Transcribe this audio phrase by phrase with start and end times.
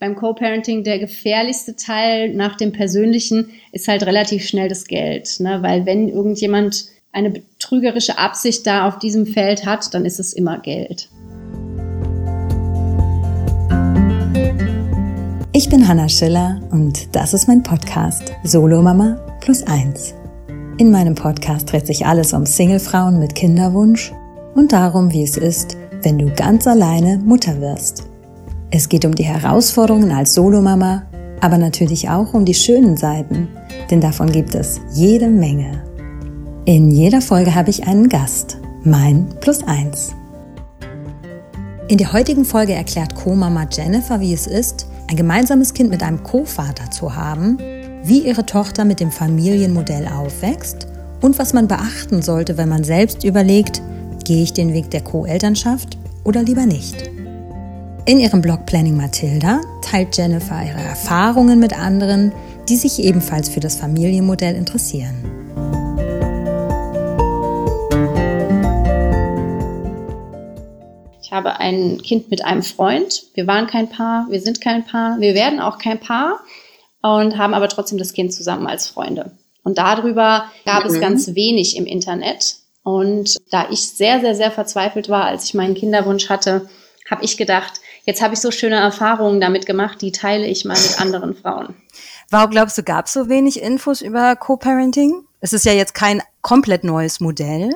[0.00, 5.58] beim Co-Parenting der gefährlichste Teil nach dem persönlichen ist halt relativ schnell das Geld, ne?
[5.60, 10.58] weil wenn irgendjemand eine betrügerische Absicht da auf diesem Feld hat, dann ist es immer
[10.58, 11.10] Geld.
[15.52, 20.14] Ich bin Hanna Schiller und das ist mein Podcast Solo Mama plus eins.
[20.78, 24.12] In meinem Podcast dreht sich alles um Singlefrauen mit Kinderwunsch
[24.54, 28.09] und darum, wie es ist, wenn du ganz alleine Mutter wirst.
[28.72, 31.02] Es geht um die Herausforderungen als Solomama,
[31.40, 33.48] aber natürlich auch um die schönen Seiten,
[33.90, 35.82] denn davon gibt es jede Menge.
[36.66, 40.14] In jeder Folge habe ich einen Gast, mein Plus eins.
[41.88, 46.22] In der heutigen Folge erklärt Co-Mama Jennifer, wie es ist, ein gemeinsames Kind mit einem
[46.22, 47.58] Co-Vater zu haben,
[48.04, 50.86] wie ihre Tochter mit dem Familienmodell aufwächst
[51.20, 53.82] und was man beachten sollte, wenn man selbst überlegt,
[54.24, 57.10] gehe ich den Weg der Co-Elternschaft oder lieber nicht.
[58.06, 62.32] In ihrem Blog Planning Matilda teilt Jennifer ihre Erfahrungen mit anderen,
[62.68, 65.16] die sich ebenfalls für das Familienmodell interessieren.
[71.22, 73.24] Ich habe ein Kind mit einem Freund.
[73.34, 76.40] Wir waren kein Paar, wir sind kein Paar, wir werden auch kein Paar
[77.02, 79.32] und haben aber trotzdem das Kind zusammen als Freunde.
[79.62, 80.90] Und darüber gab mhm.
[80.90, 82.56] es ganz wenig im Internet.
[82.82, 86.68] Und da ich sehr, sehr, sehr verzweifelt war, als ich meinen Kinderwunsch hatte,
[87.10, 90.76] habe ich gedacht, jetzt habe ich so schöne Erfahrungen damit gemacht, die teile ich mal
[90.76, 91.74] mit anderen Frauen.
[92.30, 95.24] Warum glaubst du, gab es so wenig Infos über Co-Parenting?
[95.40, 97.70] Es ist ja jetzt kein komplett neues Modell.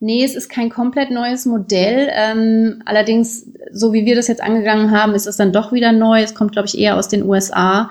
[0.00, 2.10] Nee, es ist kein komplett neues Modell.
[2.12, 6.22] Ähm, allerdings, so wie wir das jetzt angegangen haben, ist es dann doch wieder neu.
[6.22, 7.90] Es kommt, glaube ich, eher aus den USA.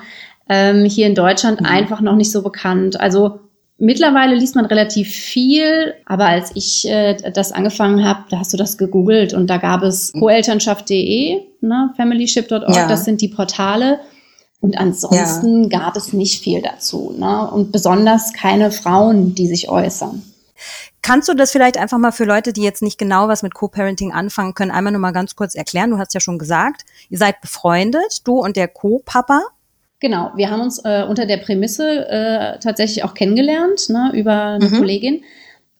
[0.50, 1.68] Ähm, hier in Deutschland mhm.
[1.68, 3.00] einfach noch nicht so bekannt.
[3.00, 3.40] Also
[3.80, 8.58] Mittlerweile liest man relativ viel, aber als ich äh, das angefangen habe, da hast du
[8.58, 12.88] das gegoogelt und da gab es coelternschaft.de, ne, familyship.org, ja.
[12.88, 14.00] das sind die Portale.
[14.60, 15.80] Und ansonsten ja.
[15.80, 17.14] gab es nicht viel dazu.
[17.18, 17.52] Ne?
[17.52, 20.24] Und besonders keine Frauen, die sich äußern.
[21.02, 24.14] Kannst du das vielleicht einfach mal für Leute, die jetzt nicht genau was mit Co-Parenting
[24.14, 25.90] anfangen können, einmal nur mal ganz kurz erklären?
[25.90, 29.42] Du hast ja schon gesagt, ihr seid befreundet, du und der Co-Papa.
[30.00, 34.70] Genau, wir haben uns äh, unter der Prämisse äh, tatsächlich auch kennengelernt, ne, über eine
[34.70, 34.78] mhm.
[34.78, 35.24] Kollegin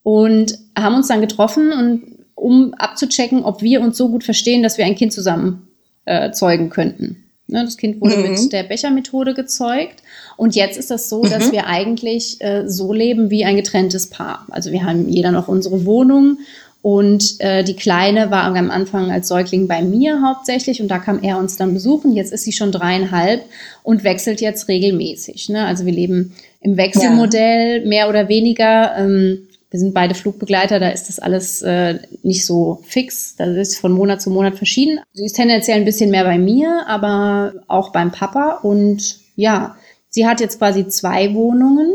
[0.02, 4.76] und haben uns dann getroffen, und, um abzuchecken, ob wir uns so gut verstehen, dass
[4.76, 5.68] wir ein Kind zusammen
[6.04, 7.24] äh, zeugen könnten.
[7.46, 8.30] Ne, das Kind wurde mhm.
[8.30, 10.02] mit der Bechermethode gezeugt.
[10.36, 11.52] Und jetzt ist das so, dass mhm.
[11.52, 14.46] wir eigentlich äh, so leben wie ein getrenntes Paar.
[14.50, 16.38] Also wir haben jeder noch unsere Wohnung
[16.84, 21.22] und äh, die Kleine war am Anfang als Säugling bei mir hauptsächlich und da kam
[21.22, 22.12] er uns dann besuchen.
[22.12, 23.42] Jetzt ist sie schon dreieinhalb
[23.82, 25.48] und wechselt jetzt regelmäßig.
[25.48, 25.64] Ne?
[25.64, 27.88] Also wir leben im Wechselmodell ja.
[27.88, 28.96] mehr oder weniger.
[28.98, 33.34] Ähm, wir sind beide Flugbegleiter, da ist das alles äh, nicht so fix.
[33.34, 35.00] Das ist von Monat zu Monat verschieden.
[35.14, 38.60] Sie ist tendenziell ein bisschen mehr bei mir, aber auch beim Papa.
[38.62, 39.74] Und ja,
[40.10, 41.92] sie hat jetzt quasi zwei Wohnungen.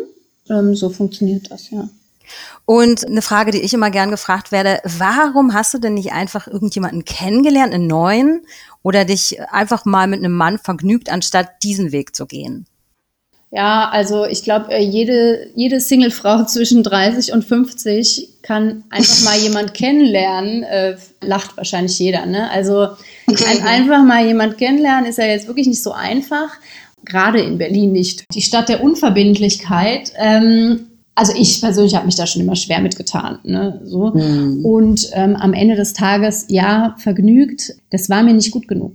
[0.50, 1.88] Ähm, so funktioniert das, ja.
[2.66, 6.48] Und eine Frage, die ich immer gern gefragt werde, warum hast du denn nicht einfach
[6.48, 8.42] irgendjemanden kennengelernt, einen neuen,
[8.84, 12.66] oder dich einfach mal mit einem Mann vergnügt, anstatt diesen Weg zu gehen?
[13.52, 19.38] Ja, also ich glaube, äh, jede, jede Singlefrau zwischen 30 und 50 kann einfach mal
[19.42, 20.64] jemand kennenlernen.
[20.64, 22.50] Äh, lacht wahrscheinlich jeder, ne?
[22.52, 22.90] Also
[23.28, 26.50] ein, einfach mal jemand kennenlernen ist ja jetzt wirklich nicht so einfach.
[27.06, 28.26] Gerade in Berlin nicht.
[28.34, 30.12] Die Stadt der Unverbindlichkeit.
[30.18, 33.40] Ähm, also ich persönlich habe mich da schon immer schwer mitgetan.
[33.44, 33.82] Ne?
[33.84, 34.12] So.
[34.12, 34.64] Mhm.
[34.64, 38.94] Und ähm, am Ende des Tages, ja, vergnügt, das war mir nicht gut genug.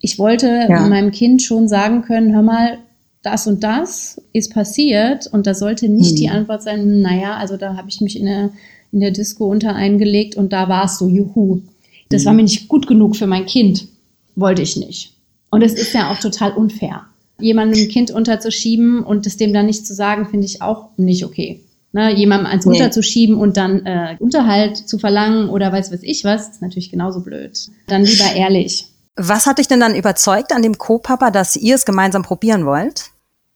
[0.00, 0.86] Ich wollte ja.
[0.86, 2.78] meinem Kind schon sagen können, hör mal,
[3.22, 6.16] das und das ist passiert und da sollte nicht mhm.
[6.16, 8.50] die Antwort sein, naja, also da habe ich mich in der,
[8.92, 11.62] in der Disco unter eingelegt und da war es so, juhu.
[12.08, 12.26] Das mhm.
[12.26, 13.88] war mir nicht gut genug für mein Kind.
[14.36, 15.12] Wollte ich nicht.
[15.50, 17.06] Und es ist ja auch total unfair
[17.40, 21.24] jemandem ein Kind unterzuschieben und es dem dann nicht zu sagen, finde ich auch nicht
[21.24, 21.60] okay.
[21.92, 22.72] Ne, jemandem eins nee.
[22.72, 27.20] unterzuschieben und dann äh, Unterhalt zu verlangen oder weiß was ich was, ist natürlich genauso
[27.20, 27.58] blöd.
[27.86, 28.86] Dann lieber ehrlich.
[29.16, 33.10] Was hat dich denn dann überzeugt an dem Co-Papa, dass ihr es gemeinsam probieren wollt?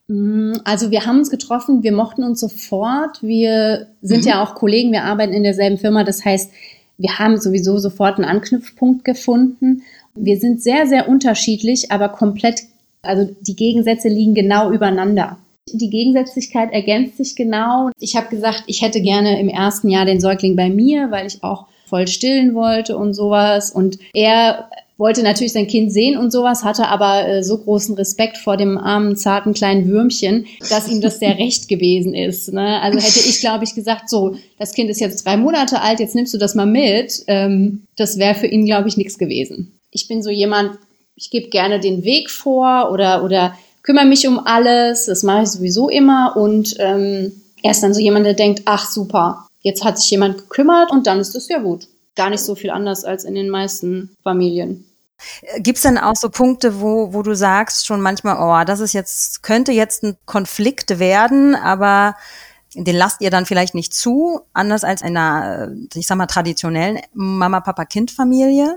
[0.09, 3.23] Mm, also wir haben uns getroffen, wir mochten uns sofort.
[3.23, 4.29] Wir sind mhm.
[4.29, 6.05] ja auch Kollegen, wir arbeiten in derselben Firma.
[6.05, 6.51] Das heißt,
[6.99, 9.83] wir haben sowieso sofort einen Anknüpfpunkt gefunden.
[10.15, 12.63] Wir sind sehr, sehr unterschiedlich, aber komplett
[13.03, 15.39] also die Gegensätze liegen genau übereinander.
[15.73, 17.91] Die Gegensätzlichkeit ergänzt sich genau.
[17.99, 21.43] Ich habe gesagt, ich hätte gerne im ersten Jahr den Säugling bei mir, weil ich
[21.43, 23.71] auch voll stillen wollte und sowas.
[23.71, 24.69] Und er
[25.01, 28.77] wollte natürlich sein Kind sehen und sowas, hatte aber äh, so großen Respekt vor dem
[28.79, 32.53] armen, zarten kleinen Würmchen, dass ihm das sehr recht gewesen ist.
[32.53, 32.81] Ne?
[32.83, 36.15] Also hätte ich, glaube ich, gesagt, so, das Kind ist jetzt drei Monate alt, jetzt
[36.15, 37.25] nimmst du das mal mit.
[37.27, 39.81] Ähm, das wäre für ihn, glaube ich, nichts gewesen.
[39.91, 40.79] Ich bin so jemand,
[41.17, 45.07] ich gebe gerne den Weg vor oder, oder kümmere mich um alles.
[45.07, 46.37] Das mache ich sowieso immer.
[46.37, 47.33] Und ähm,
[47.63, 51.07] er ist dann so jemand, der denkt, ach super, jetzt hat sich jemand gekümmert und
[51.07, 51.89] dann ist es ja gut.
[52.17, 54.85] Gar nicht so viel anders als in den meisten Familien.
[55.59, 58.93] Gibt es denn auch so Punkte, wo, wo du sagst schon manchmal, oh, das ist
[58.93, 62.15] jetzt, könnte jetzt ein Konflikt werden, aber
[62.75, 68.77] den lasst ihr dann vielleicht nicht zu, anders als einer, ich sag mal, traditionellen Mama-Papa-Kind-Familie?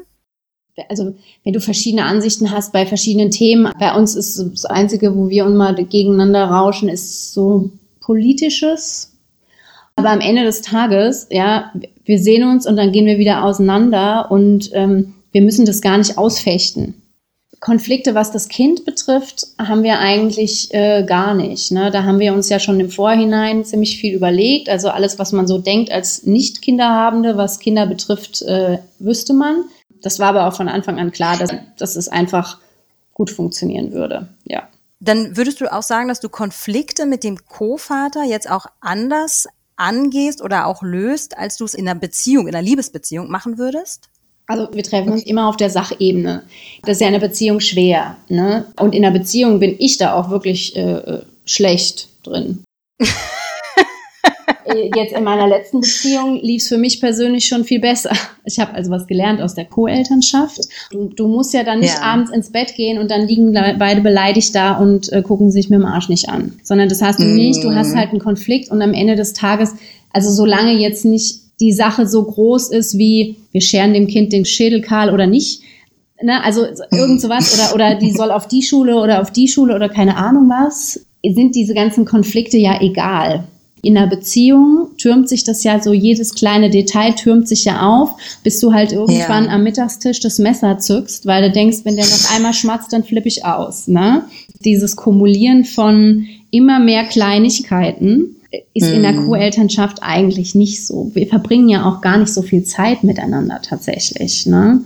[0.89, 5.29] Also, wenn du verschiedene Ansichten hast bei verschiedenen Themen, bei uns ist das Einzige, wo
[5.29, 7.69] wir mal gegeneinander rauschen, ist so
[7.99, 9.11] politisches.
[9.95, 11.71] Aber am Ende des Tages, ja,
[12.03, 15.97] wir sehen uns und dann gehen wir wieder auseinander und ähm, wir müssen das gar
[15.97, 17.01] nicht ausfechten.
[17.59, 21.71] Konflikte, was das Kind betrifft, haben wir eigentlich äh, gar nicht.
[21.71, 21.91] Ne?
[21.91, 24.67] Da haben wir uns ja schon im Vorhinein ziemlich viel überlegt.
[24.67, 29.63] Also alles, was man so denkt als Nicht-Kinderhabende, was Kinder betrifft, äh, wüsste man.
[30.01, 32.59] Das war aber auch von Anfang an klar, dass, dass es einfach
[33.13, 34.27] gut funktionieren würde.
[34.43, 34.67] Ja.
[34.99, 39.47] Dann würdest du auch sagen, dass du Konflikte mit dem Co-Vater jetzt auch anders
[39.77, 44.09] angehst oder auch löst, als du es in einer Beziehung, in einer Liebesbeziehung machen würdest?
[44.47, 46.43] Also wir treffen uns immer auf der Sachebene.
[46.83, 48.17] Das ist ja in einer Beziehung schwer.
[48.27, 48.65] Ne?
[48.79, 52.63] Und in einer Beziehung bin ich da auch wirklich äh, äh schlecht drin.
[54.65, 58.11] Äh, jetzt in meiner letzten Beziehung lief es für mich persönlich schon viel besser.
[58.45, 60.61] Ich habe also was gelernt aus der Co-Elternschaft.
[60.91, 62.01] Du, du, musst ja dann nicht ja.
[62.01, 65.79] abends ins Bett gehen und dann liegen beide beleidigt da und äh, gucken sich mit
[65.79, 66.53] dem Arsch nicht an.
[66.63, 67.35] Sondern das hast du mm.
[67.35, 67.63] nicht.
[67.63, 67.97] Du hast mhm.
[67.97, 69.75] halt einen Konflikt und am Ende des Tages,
[70.11, 74.45] also solange jetzt nicht die Sache so groß ist wie, wir scheren dem Kind den
[74.45, 75.61] Schädel kahl oder nicht.
[76.21, 76.43] Ne?
[76.43, 79.89] Also irgend sowas oder, oder die soll auf die Schule oder auf die Schule oder
[79.89, 83.45] keine Ahnung was, sind diese ganzen Konflikte ja egal.
[83.85, 88.11] In einer Beziehung türmt sich das ja so, jedes kleine Detail türmt sich ja auf,
[88.41, 89.51] bis du halt irgendwann ja.
[89.51, 93.27] am Mittagstisch das Messer zückst, weil du denkst, wenn der noch einmal schmatzt, dann flippe
[93.27, 93.89] ich aus.
[93.89, 94.23] Ne?
[94.63, 98.37] Dieses Kumulieren von immer mehr Kleinigkeiten
[98.73, 99.27] ist in der mhm.
[99.27, 101.11] Co-Elternschaft eigentlich nicht so.
[101.13, 104.45] Wir verbringen ja auch gar nicht so viel Zeit miteinander tatsächlich.
[104.45, 104.81] Ne?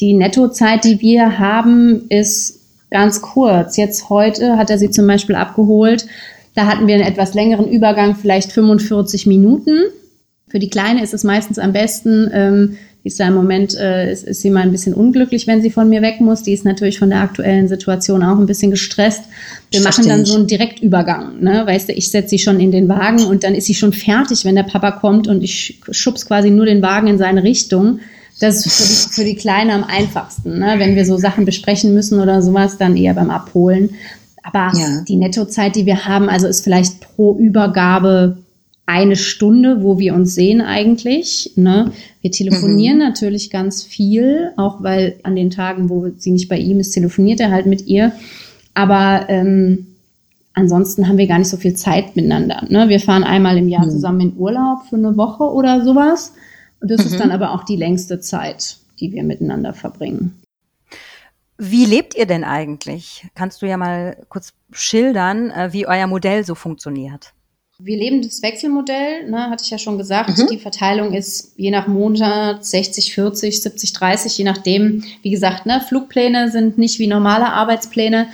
[0.00, 3.76] Die Nettozeit, die wir haben, ist ganz kurz.
[3.76, 6.06] Jetzt heute hat er sie zum Beispiel abgeholt.
[6.54, 9.78] Da hatten wir einen etwas längeren Übergang, vielleicht 45 Minuten.
[10.48, 14.12] Für die Kleine ist es meistens am besten, ähm, die ist da im Moment, äh,
[14.12, 16.42] ist, ist sie mal ein bisschen unglücklich, wenn sie von mir weg muss.
[16.42, 19.22] Die ist natürlich von der aktuellen Situation auch ein bisschen gestresst.
[19.70, 21.40] Wir machen dann so einen Direktübergang.
[21.40, 21.62] Ne?
[21.66, 24.44] Weißt du, ich setze sie schon in den Wagen und dann ist sie schon fertig,
[24.44, 28.00] wenn der Papa kommt und ich schubs quasi nur den Wagen in seine Richtung.
[28.38, 30.58] Das ist für die, für die Kleine am einfachsten.
[30.58, 30.74] Ne?
[30.76, 33.90] Wenn wir so Sachen besprechen müssen oder sowas, dann eher beim Abholen.
[34.42, 35.02] Aber ja.
[35.08, 38.38] die Nettozeit, die wir haben, also ist vielleicht pro Übergabe
[38.86, 41.52] eine Stunde, wo wir uns sehen eigentlich.
[41.56, 41.92] Ne?
[42.22, 43.04] Wir telefonieren mhm.
[43.04, 47.40] natürlich ganz viel, auch weil an den Tagen, wo sie nicht bei ihm ist, telefoniert
[47.40, 48.12] er halt mit ihr.
[48.74, 49.86] Aber ähm,
[50.54, 52.66] ansonsten haben wir gar nicht so viel Zeit miteinander.
[52.68, 52.88] Ne?
[52.88, 53.90] Wir fahren einmal im Jahr mhm.
[53.90, 56.32] zusammen in Urlaub für eine Woche oder sowas.
[56.80, 57.06] Und das mhm.
[57.06, 60.40] ist dann aber auch die längste Zeit, die wir miteinander verbringen.
[61.58, 63.26] Wie lebt ihr denn eigentlich?
[63.34, 67.34] Kannst du ja mal kurz schildern, äh, wie euer Modell so funktioniert?
[67.82, 70.36] Wir leben das Wechselmodell, ne, hatte ich ja schon gesagt.
[70.36, 70.48] Mhm.
[70.50, 75.04] Die Verteilung ist je nach Monat 60, 40, 70, 30, je nachdem.
[75.22, 78.26] Wie gesagt, ne, Flugpläne sind nicht wie normale Arbeitspläne.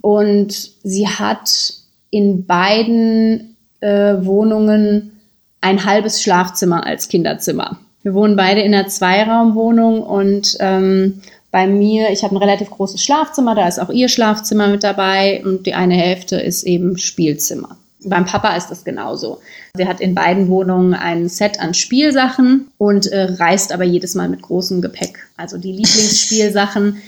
[0.00, 1.74] Und sie hat
[2.10, 5.12] in beiden äh, Wohnungen
[5.60, 7.78] ein halbes Schlafzimmer als Kinderzimmer.
[8.02, 13.02] Wir wohnen beide in einer Zweiraumwohnung und ähm, bei mir, ich habe ein relativ großes
[13.02, 17.78] Schlafzimmer, da ist auch ihr Schlafzimmer mit dabei und die eine Hälfte ist eben Spielzimmer.
[18.04, 19.40] Beim Papa ist das genauso.
[19.76, 24.28] Sie hat in beiden Wohnungen ein Set an Spielsachen und äh, reist aber jedes Mal
[24.28, 25.26] mit großem Gepäck.
[25.36, 26.98] Also die Lieblingsspielsachen,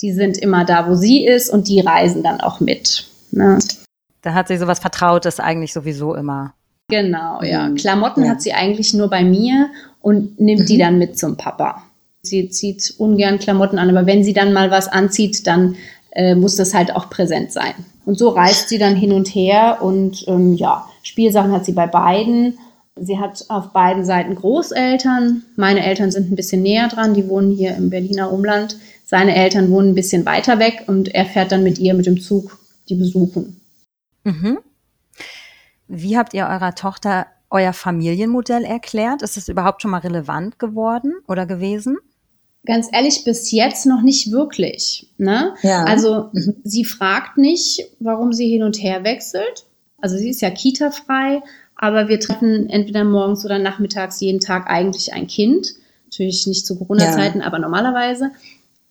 [0.00, 3.06] die sind immer da, wo sie ist und die reisen dann auch mit.
[3.30, 3.58] Ne?
[4.22, 6.54] Da hat sie sowas Vertrautes eigentlich sowieso immer.
[6.88, 7.68] Genau, ja.
[7.68, 7.76] Mhm.
[7.76, 8.30] Klamotten ja.
[8.30, 9.70] hat sie eigentlich nur bei mir
[10.00, 10.66] und nimmt mhm.
[10.66, 11.82] die dann mit zum Papa.
[12.22, 15.76] Sie zieht ungern Klamotten an, aber wenn sie dann mal was anzieht, dann
[16.12, 17.74] äh, muss das halt auch präsent sein.
[18.04, 21.86] Und so reist sie dann hin und her und ähm, ja, Spielsachen hat sie bei
[21.86, 22.58] beiden.
[22.96, 25.44] Sie hat auf beiden Seiten Großeltern.
[25.56, 28.76] Meine Eltern sind ein bisschen näher dran, die wohnen hier im Berliner Umland.
[29.04, 32.20] Seine Eltern wohnen ein bisschen weiter weg und er fährt dann mit ihr mit dem
[32.20, 33.60] Zug die besuchen.
[34.24, 34.58] Mhm.
[35.88, 39.22] Wie habt ihr eurer Tochter euer Familienmodell erklärt?
[39.22, 41.98] Ist es überhaupt schon mal relevant geworden oder gewesen?
[42.64, 45.08] Ganz ehrlich, bis jetzt noch nicht wirklich.
[45.18, 45.54] Ne?
[45.62, 45.84] Ja.
[45.84, 46.56] Also mhm.
[46.64, 49.64] sie fragt nicht, warum sie hin und her wechselt.
[50.00, 51.42] Also sie ist ja kita-frei,
[51.76, 55.74] aber wir treffen entweder morgens oder nachmittags jeden Tag eigentlich ein Kind.
[56.06, 57.46] Natürlich nicht zu Corona-Zeiten, ja.
[57.46, 58.30] aber normalerweise.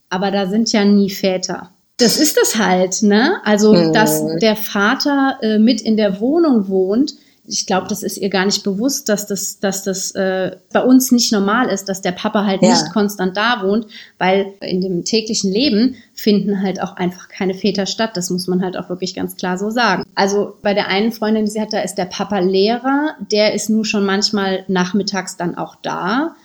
[0.09, 1.71] aber da sind ja nie Väter.
[1.97, 3.35] Das ist das halt, ne?
[3.45, 3.93] Also, mhm.
[3.93, 7.13] dass der Vater äh, mit in der Wohnung wohnt,
[7.51, 11.11] ich glaube, das ist ihr gar nicht bewusst, dass das, dass das äh, bei uns
[11.11, 12.69] nicht normal ist, dass der Papa halt ja.
[12.69, 17.87] nicht konstant da wohnt, weil in dem täglichen Leben finden halt auch einfach keine Väter
[17.87, 18.11] statt.
[18.15, 20.05] Das muss man halt auch wirklich ganz klar so sagen.
[20.15, 23.69] Also bei der einen Freundin, die sie hat, da ist der Papa Lehrer, der ist
[23.69, 26.35] nur schon manchmal nachmittags dann auch da.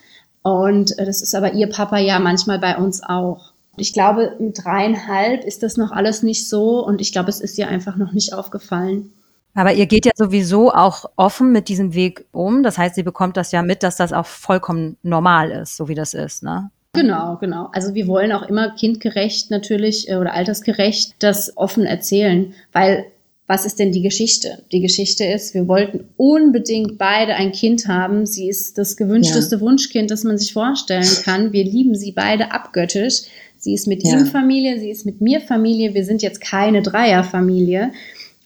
[0.43, 3.53] Und äh, das ist aber ihr Papa ja manchmal bei uns auch.
[3.77, 7.59] Ich glaube, mit dreieinhalb ist das noch alles nicht so und ich glaube, es ist
[7.59, 9.13] ihr einfach noch nicht aufgefallen.
[9.57, 12.63] Aber ihr geht ja sowieso auch offen mit diesem Weg um.
[12.63, 15.95] Das heißt, sie bekommt das ja mit, dass das auch vollkommen normal ist, so wie
[15.95, 16.71] das ist, ne?
[16.93, 17.69] Genau, genau.
[17.73, 23.07] Also wir wollen auch immer kindgerecht natürlich äh, oder altersgerecht das offen erzählen, weil
[23.47, 24.65] was ist denn die Geschichte?
[24.73, 28.27] Die Geschichte ist, wir wollten unbedingt beide ein Kind haben.
[28.27, 29.61] Sie ist das gewünschteste ja.
[29.61, 31.53] Wunschkind, das man sich vorstellen kann.
[31.53, 33.23] Wir lieben sie beide abgöttisch.
[33.57, 34.19] Sie ist mit ja.
[34.19, 35.95] ihm Familie, sie ist mit mir Familie.
[35.95, 37.93] Wir sind jetzt keine Dreierfamilie.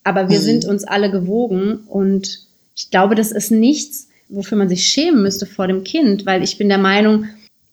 [0.04, 0.44] Aber wir mhm.
[0.44, 2.40] sind uns alle gewogen und
[2.74, 6.56] ich glaube, das ist nichts, wofür man sich schämen müsste vor dem Kind, weil ich
[6.56, 7.26] bin der Meinung,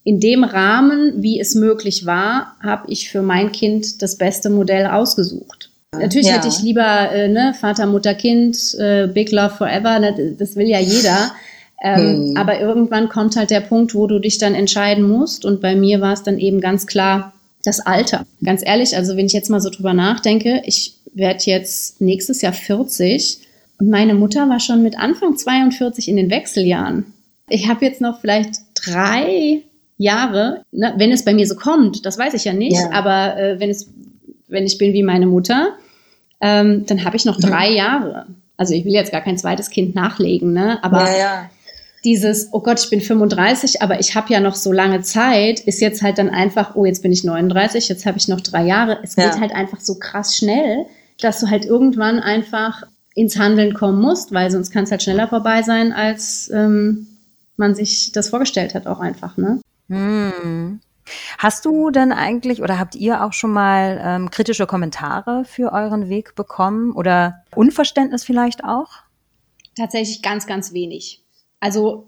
[0.04, 4.86] in dem Rahmen, wie es möglich war, habe ich für mein Kind das beste Modell
[4.86, 5.70] ausgesucht.
[5.92, 6.36] Natürlich ja.
[6.36, 10.68] hätte ich lieber äh, ne, Vater, Mutter, Kind, äh, Big Love Forever, ne, das will
[10.68, 11.34] ja jeder.
[11.84, 12.38] Ähm, hm.
[12.38, 15.44] Aber irgendwann kommt halt der Punkt, wo du dich dann entscheiden musst.
[15.44, 17.34] Und bei mir war es dann eben ganz klar
[17.68, 18.26] das Alter.
[18.44, 22.54] Ganz ehrlich, also wenn ich jetzt mal so drüber nachdenke, ich werde jetzt nächstes Jahr
[22.54, 23.40] 40
[23.80, 27.14] und meine Mutter war schon mit Anfang 42 in den Wechseljahren.
[27.50, 29.62] Ich habe jetzt noch vielleicht drei
[29.98, 32.92] Jahre, ne, wenn es bei mir so kommt, das weiß ich ja nicht, ja.
[32.92, 33.90] aber äh, wenn es,
[34.48, 35.74] wenn ich bin wie meine Mutter,
[36.40, 37.76] ähm, dann habe ich noch drei mhm.
[37.76, 38.28] Jahre.
[38.58, 40.84] Also ich will jetzt gar kein zweites Kind nachlegen, ne?
[40.84, 41.50] Aber ja, ja.
[42.08, 45.82] Dieses, oh Gott, ich bin 35, aber ich habe ja noch so lange Zeit, ist
[45.82, 49.00] jetzt halt dann einfach, oh, jetzt bin ich 39, jetzt habe ich noch drei Jahre.
[49.04, 50.86] Es geht halt einfach so krass schnell
[51.20, 52.84] dass du halt irgendwann einfach
[53.14, 57.08] ins Handeln kommen musst, weil sonst kann es halt schneller vorbei sein, als ähm,
[57.56, 59.60] man sich das vorgestellt hat, auch einfach, ne?
[59.90, 60.80] Hm.
[61.38, 66.10] Hast du denn eigentlich oder habt ihr auch schon mal ähm, kritische Kommentare für euren
[66.10, 68.90] Weg bekommen oder Unverständnis vielleicht auch?
[69.76, 71.24] Tatsächlich ganz, ganz wenig.
[71.60, 72.08] Also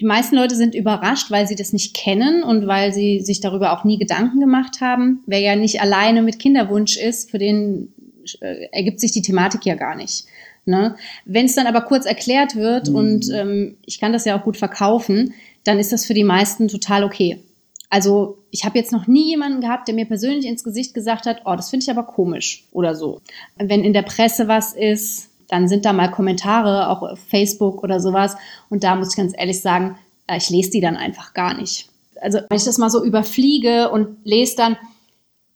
[0.00, 3.72] die meisten Leute sind überrascht, weil sie das nicht kennen und weil sie sich darüber
[3.72, 5.22] auch nie Gedanken gemacht haben.
[5.26, 7.94] Wer ja nicht alleine mit Kinderwunsch ist, für den
[8.40, 10.26] äh, ergibt sich die Thematik ja gar nicht.
[10.66, 10.96] Ne?
[11.24, 12.94] Wenn es dann aber kurz erklärt wird mhm.
[12.94, 15.32] und ähm, ich kann das ja auch gut verkaufen,
[15.64, 17.40] dann ist das für die meisten total okay.
[17.88, 21.42] Also ich habe jetzt noch nie jemanden gehabt, der mir persönlich ins Gesicht gesagt hat,
[21.44, 23.20] oh, das finde ich aber komisch oder so.
[23.56, 28.00] Wenn in der Presse was ist, dann sind da mal Kommentare, auch auf Facebook oder
[28.00, 28.36] sowas.
[28.68, 31.88] Und da muss ich ganz ehrlich sagen, äh, ich lese die dann einfach gar nicht.
[32.20, 34.76] Also wenn ich das mal so überfliege und lese dann,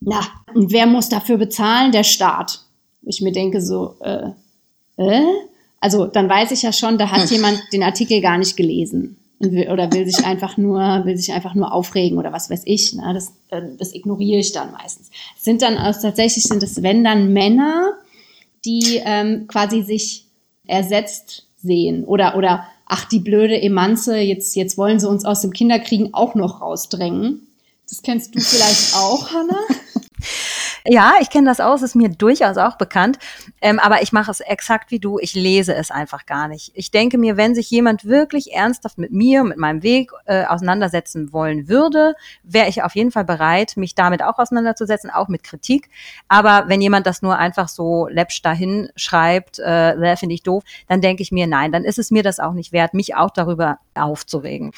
[0.01, 0.21] na,
[0.55, 1.93] und wer muss dafür bezahlen?
[1.93, 2.61] Der Staat.
[3.03, 4.31] Ich mir denke so, äh,
[4.97, 5.25] äh?
[5.81, 7.37] Also dann weiß ich ja schon, da hat hm.
[7.37, 11.55] jemand den Artikel gar nicht gelesen will, oder will sich einfach nur, will sich einfach
[11.55, 12.93] nur aufregen oder was weiß ich.
[12.95, 13.11] Ne?
[13.15, 15.11] Das, äh, das ignoriere ich dann meistens.
[15.39, 17.95] Sind dann also tatsächlich sind es wenn dann Männer,
[18.65, 20.27] die ähm, quasi sich
[20.67, 25.53] ersetzt sehen oder oder ach die blöde Emanze, jetzt jetzt wollen sie uns aus dem
[25.53, 27.47] Kinderkriegen auch noch rausdrängen.
[27.89, 29.67] Das kennst du vielleicht auch, Hannah?
[30.87, 33.19] Ja, ich kenne das aus, ist mir durchaus auch bekannt.
[33.61, 35.19] Ähm, aber ich mache es exakt wie du.
[35.19, 36.73] Ich lese es einfach gar nicht.
[36.75, 41.33] Ich denke mir, wenn sich jemand wirklich ernsthaft mit mir, mit meinem Weg äh, auseinandersetzen
[41.33, 45.91] wollen würde, wäre ich auf jeden Fall bereit, mich damit auch auseinanderzusetzen, auch mit Kritik.
[46.29, 51.01] Aber wenn jemand das nur einfach so läppsch dahin schreibt, äh, finde ich doof, dann
[51.01, 53.79] denke ich mir, nein, dann ist es mir das auch nicht wert, mich auch darüber
[53.95, 54.73] aufzuregen.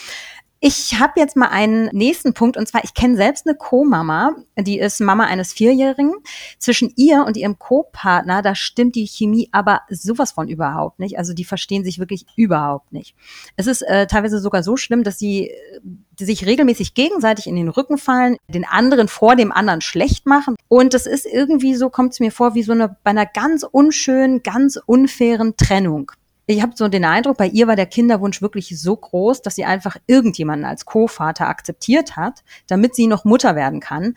[0.65, 4.79] Ich habe jetzt mal einen nächsten Punkt und zwar, ich kenne selbst eine Co-Mama, die
[4.79, 6.15] ist Mama eines Vierjährigen.
[6.57, 11.19] Zwischen ihr und ihrem Co-Partner, da stimmt die Chemie aber sowas von überhaupt nicht.
[11.19, 13.17] Also die verstehen sich wirklich überhaupt nicht.
[13.57, 15.51] Es ist äh, teilweise sogar so schlimm, dass sie
[15.83, 20.55] die sich regelmäßig gegenseitig in den Rücken fallen, den anderen vor dem anderen schlecht machen.
[20.69, 23.65] Und das ist irgendwie so, kommt es mir vor, wie so eine bei einer ganz
[23.65, 26.13] unschönen, ganz unfairen Trennung
[26.47, 29.65] ich habe so den Eindruck, bei ihr war der Kinderwunsch wirklich so groß, dass sie
[29.65, 34.15] einfach irgendjemanden als Co-Vater akzeptiert hat, damit sie noch Mutter werden kann.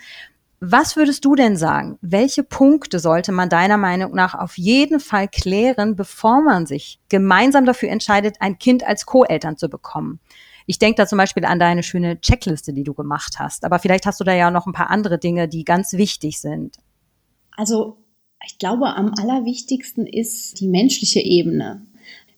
[0.60, 2.00] Was würdest du denn sagen?
[2.02, 7.66] Welche Punkte sollte man deiner Meinung nach auf jeden Fall klären, bevor man sich gemeinsam
[7.66, 10.20] dafür entscheidet, ein Kind als Co-Eltern zu bekommen?
[10.66, 13.66] Ich denke da zum Beispiel an deine schöne Checkliste, die du gemacht hast.
[13.66, 16.78] Aber vielleicht hast du da ja noch ein paar andere Dinge, die ganz wichtig sind.
[17.56, 17.98] Also
[18.44, 21.86] ich glaube, am allerwichtigsten ist die menschliche Ebene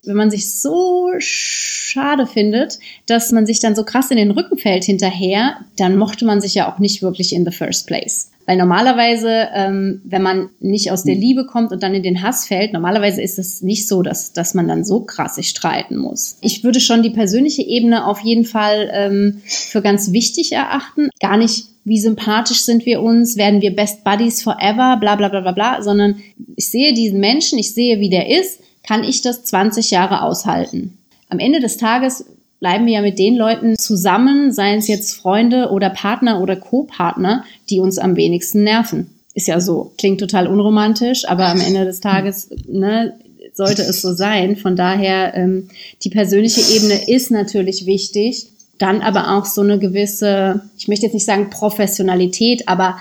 [0.07, 4.57] wenn man sich so schade findet, dass man sich dann so krass in den Rücken
[4.57, 8.31] fällt hinterher, dann mochte man sich ja auch nicht wirklich in the first place.
[8.47, 11.21] Weil normalerweise, ähm, wenn man nicht aus der hm.
[11.21, 14.53] Liebe kommt und dann in den Hass fällt, normalerweise ist es nicht so, dass, dass
[14.53, 16.37] man dann so krass sich streiten muss.
[16.39, 21.09] Ich würde schon die persönliche Ebene auf jeden Fall ähm, für ganz wichtig erachten.
[21.19, 25.41] Gar nicht, wie sympathisch sind wir uns, werden wir Best Buddies forever, bla bla bla
[25.41, 26.21] bla bla, sondern
[26.55, 30.97] ich sehe diesen Menschen, ich sehe, wie der ist, kann ich das 20 Jahre aushalten.
[31.29, 32.25] Am Ende des Tages
[32.59, 37.43] bleiben wir ja mit den Leuten zusammen, seien es jetzt Freunde oder Partner oder Co-Partner,
[37.69, 39.13] die uns am wenigsten nerven.
[39.33, 43.13] Ist ja so, klingt total unromantisch, aber am Ende des Tages ne,
[43.53, 44.55] sollte es so sein.
[44.55, 45.69] Von daher, ähm,
[46.03, 48.47] die persönliche Ebene ist natürlich wichtig.
[48.79, 52.97] Dann aber auch so eine gewisse, ich möchte jetzt nicht sagen Professionalität, aber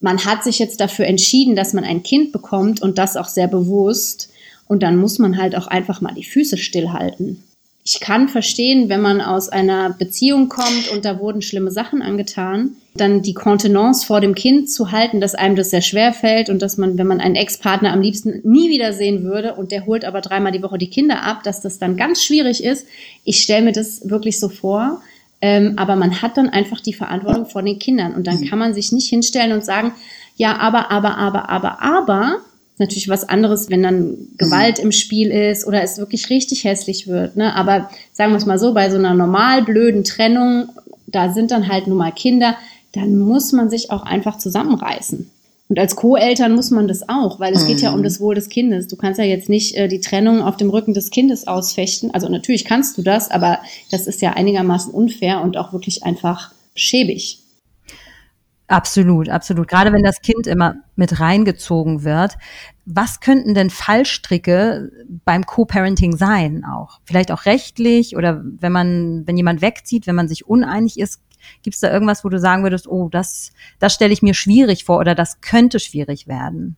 [0.00, 3.46] man hat sich jetzt dafür entschieden, dass man ein Kind bekommt und das auch sehr
[3.46, 4.28] bewusst.
[4.66, 7.42] Und dann muss man halt auch einfach mal die Füße stillhalten
[7.86, 12.70] ich kann verstehen, wenn man aus einer Beziehung kommt und da wurden schlimme Sachen angetan,
[12.94, 16.62] dann die Kontenance vor dem Kind zu halten, dass einem das sehr schwer fällt und
[16.62, 20.22] dass man, wenn man einen Ex-Partner am liebsten nie wiedersehen würde und der holt aber
[20.22, 22.86] dreimal die Woche die Kinder ab, dass das dann ganz schwierig ist.
[23.24, 25.02] Ich stelle mir das wirklich so vor.
[25.42, 28.48] Ähm, aber man hat dann einfach die Verantwortung vor den Kindern und dann mhm.
[28.48, 29.92] kann man sich nicht hinstellen und sagen,
[30.36, 32.38] ja, aber, aber, aber, aber, aber,
[32.74, 37.06] ist natürlich was anderes, wenn dann Gewalt im Spiel ist oder es wirklich richtig hässlich
[37.06, 37.36] wird.
[37.36, 37.54] Ne?
[37.54, 40.70] Aber sagen wir es mal so, bei so einer normal blöden Trennung,
[41.06, 42.56] da sind dann halt nun mal Kinder,
[42.92, 45.30] dann muss man sich auch einfach zusammenreißen.
[45.68, 47.68] Und als Co-Eltern muss man das auch, weil es mhm.
[47.68, 48.04] geht ja um mhm.
[48.04, 48.88] das Wohl des Kindes.
[48.88, 52.12] Du kannst ja jetzt nicht äh, die Trennung auf dem Rücken des Kindes ausfechten.
[52.12, 53.60] Also natürlich kannst du das, aber
[53.92, 57.38] das ist ja einigermaßen unfair und auch wirklich einfach schäbig.
[58.66, 59.68] Absolut, absolut.
[59.68, 62.34] Gerade wenn das Kind immer mit reingezogen wird.
[62.86, 64.90] Was könnten denn Fallstricke
[65.24, 67.00] beim Co-Parenting sein auch?
[67.04, 71.20] Vielleicht auch rechtlich oder wenn man, wenn jemand wegzieht, wenn man sich uneinig ist,
[71.62, 74.84] gibt es da irgendwas, wo du sagen würdest, oh, das, das stelle ich mir schwierig
[74.84, 76.76] vor oder das könnte schwierig werden?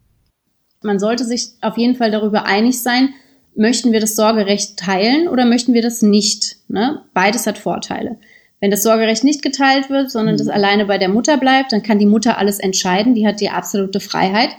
[0.82, 3.10] Man sollte sich auf jeden Fall darüber einig sein,
[3.54, 6.56] möchten wir das Sorgerecht teilen oder möchten wir das nicht?
[6.68, 7.04] Ne?
[7.14, 8.18] Beides hat Vorteile.
[8.60, 10.38] Wenn das Sorgerecht nicht geteilt wird, sondern mhm.
[10.38, 13.50] das alleine bei der Mutter bleibt, dann kann die Mutter alles entscheiden, die hat die
[13.50, 14.50] absolute Freiheit.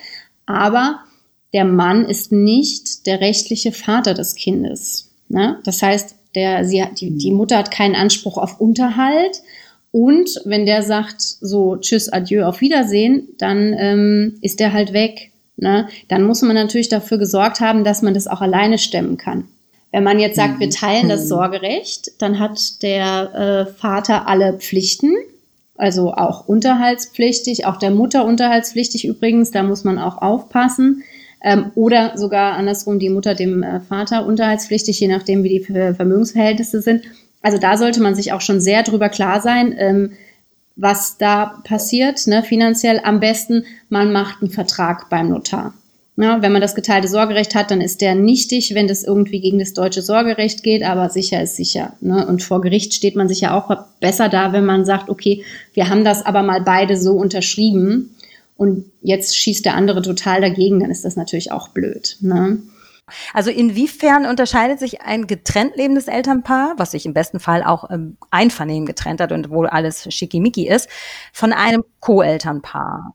[0.45, 0.99] Aber
[1.53, 5.09] der Mann ist nicht der rechtliche Vater des Kindes.
[5.29, 5.59] Ne?
[5.63, 9.41] Das heißt, der, sie die, die Mutter hat keinen Anspruch auf Unterhalt.
[9.91, 15.31] Und wenn der sagt, so, tschüss, adieu, auf Wiedersehen, dann ähm, ist der halt weg.
[15.55, 15.87] Ne?
[16.07, 19.47] Dann muss man natürlich dafür gesorgt haben, dass man das auch alleine stemmen kann.
[19.91, 20.71] Wenn man jetzt sagt, wir mhm.
[20.71, 21.27] teilen das mhm.
[21.27, 25.13] Sorgerecht, dann hat der äh, Vater alle Pflichten,
[25.77, 31.03] also auch unterhaltspflichtig, auch der Mutter unterhaltspflichtig übrigens, da muss man auch aufpassen.
[31.41, 36.81] Ähm, oder sogar andersrum die Mutter dem äh, Vater unterhaltspflichtig, je nachdem, wie die Vermögensverhältnisse
[36.81, 37.03] sind.
[37.43, 40.13] Also da sollte man sich auch schon sehr drüber klar sein, ähm,
[40.75, 42.99] was da passiert, ne, finanziell.
[43.03, 45.73] Am besten, man macht einen Vertrag beim Notar.
[46.19, 49.59] Ja, wenn man das geteilte Sorgerecht hat, dann ist der nichtig, wenn das irgendwie gegen
[49.59, 51.93] das deutsche Sorgerecht geht, aber sicher ist sicher.
[52.01, 52.25] Ne?
[52.25, 55.89] Und vor Gericht steht man sich ja auch besser da, wenn man sagt, okay, wir
[55.89, 58.15] haben das aber mal beide so unterschrieben
[58.55, 62.17] und jetzt schießt der andere total dagegen, dann ist das natürlich auch blöd.
[62.21, 62.63] Ne?
[63.35, 68.17] Also inwiefern unterscheidet sich ein getrennt lebendes Elternpaar, was sich im besten Fall auch im
[68.31, 70.89] Einvernehmen getrennt hat und wo alles schickimicki ist,
[71.31, 73.13] von einem Co-Elternpaar?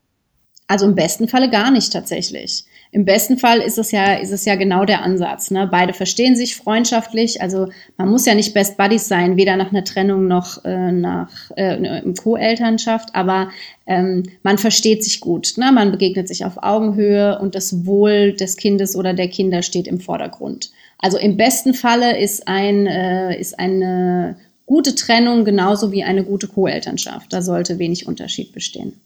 [0.67, 2.65] Also im besten Falle gar nicht tatsächlich.
[2.93, 5.49] Im besten Fall ist es ja, ist es ja genau der Ansatz.
[5.49, 5.67] Ne?
[5.69, 7.41] Beide verstehen sich freundschaftlich.
[7.41, 11.31] Also man muss ja nicht Best Buddies sein, weder nach einer Trennung noch äh, nach
[11.55, 13.49] äh, Co-Elternschaft, aber
[13.87, 15.53] ähm, man versteht sich gut.
[15.57, 15.71] Ne?
[15.71, 19.99] Man begegnet sich auf Augenhöhe und das Wohl des Kindes oder der Kinder steht im
[19.99, 20.69] Vordergrund.
[20.99, 26.47] Also im besten Falle ist ein äh, ist eine gute Trennung genauso wie eine gute
[26.47, 27.33] Co-Elternschaft.
[27.33, 29.01] Da sollte wenig Unterschied bestehen.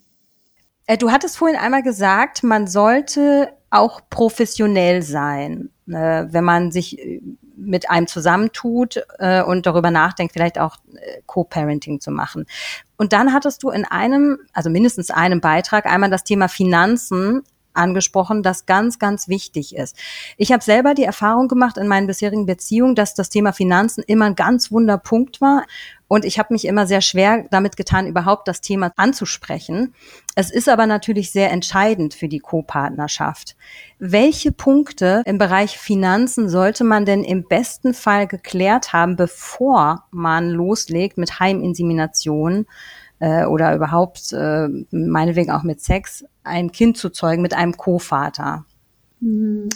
[0.88, 7.00] Äh, du hattest vorhin einmal gesagt, man sollte auch professionell sein, äh, wenn man sich
[7.00, 7.22] äh,
[7.58, 12.46] mit einem zusammentut äh, und darüber nachdenkt, vielleicht auch äh, Co-Parenting zu machen.
[12.98, 17.44] Und dann hattest du in einem, also mindestens einem Beitrag einmal das Thema Finanzen
[17.78, 19.96] angesprochen, das ganz, ganz wichtig ist.
[20.38, 24.26] Ich habe selber die Erfahrung gemacht in meinen bisherigen Beziehungen, dass das Thema Finanzen immer
[24.26, 25.64] ein ganz wunder Punkt war
[26.08, 29.94] und ich habe mich immer sehr schwer damit getan, überhaupt das Thema anzusprechen.
[30.36, 33.58] Es ist aber natürlich sehr entscheidend für die Co-Partnerschaft.
[34.00, 40.50] Welche Punkte im Bereich Finanzen sollte man denn im besten Fall geklärt haben, bevor man
[40.50, 42.68] loslegt mit Heiminsemination
[43.20, 48.66] äh, oder überhaupt äh, meinetwegen auch mit Sex, ein Kind zu zeugen mit einem Co-Vater?
[49.20, 49.70] Hm.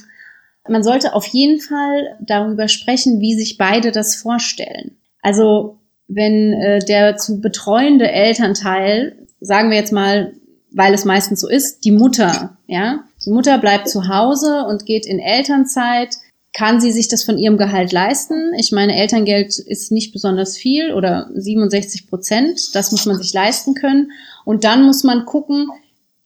[0.69, 4.97] man sollte auf jeden Fall darüber sprechen, wie sich beide das vorstellen.
[5.23, 10.33] Also wenn äh, der zu betreuende Elternteil, sagen wir jetzt mal,
[10.71, 15.05] weil es meistens so ist, die Mutter, ja, die Mutter bleibt zu Hause und geht
[15.05, 16.15] in Elternzeit,
[16.53, 18.53] kann sie sich das von ihrem Gehalt leisten?
[18.57, 22.75] Ich meine, Elterngeld ist nicht besonders viel oder 67 Prozent.
[22.75, 24.11] Das muss man sich leisten können.
[24.43, 25.69] Und dann muss man gucken,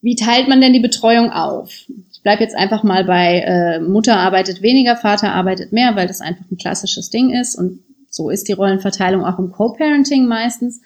[0.02, 1.72] wie teilt man denn die Betreuung auf?
[2.12, 6.22] Ich bleibe jetzt einfach mal bei äh, Mutter arbeitet weniger, Vater arbeitet mehr, weil das
[6.22, 7.56] einfach ein klassisches Ding ist.
[7.56, 10.82] Und so ist die Rollenverteilung auch im Co-Parenting meistens.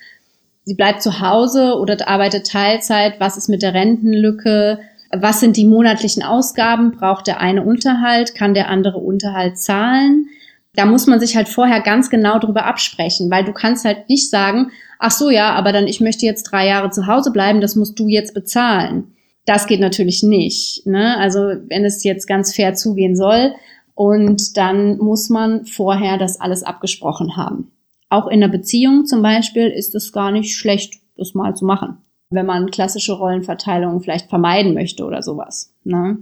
[0.66, 3.20] Sie bleibt zu Hause oder arbeitet Teilzeit.
[3.20, 4.80] Was ist mit der Rentenlücke?
[5.12, 6.92] Was sind die monatlichen Ausgaben?
[6.92, 8.36] Braucht der eine Unterhalt?
[8.36, 10.28] Kann der andere Unterhalt zahlen?
[10.76, 14.30] Da muss man sich halt vorher ganz genau drüber absprechen, weil du kannst halt nicht
[14.30, 17.76] sagen, ach so, ja, aber dann ich möchte jetzt drei Jahre zu Hause bleiben, das
[17.76, 19.16] musst du jetzt bezahlen.
[19.46, 20.86] Das geht natürlich nicht.
[20.86, 21.18] Ne?
[21.18, 23.56] Also wenn es jetzt ganz fair zugehen soll,
[24.00, 27.74] und dann muss man vorher das alles abgesprochen haben.
[28.08, 31.98] Auch in der Beziehung zum Beispiel ist es gar nicht schlecht, das mal zu machen,
[32.30, 35.74] wenn man klassische Rollenverteilung vielleicht vermeiden möchte oder sowas.
[35.84, 36.18] Ne?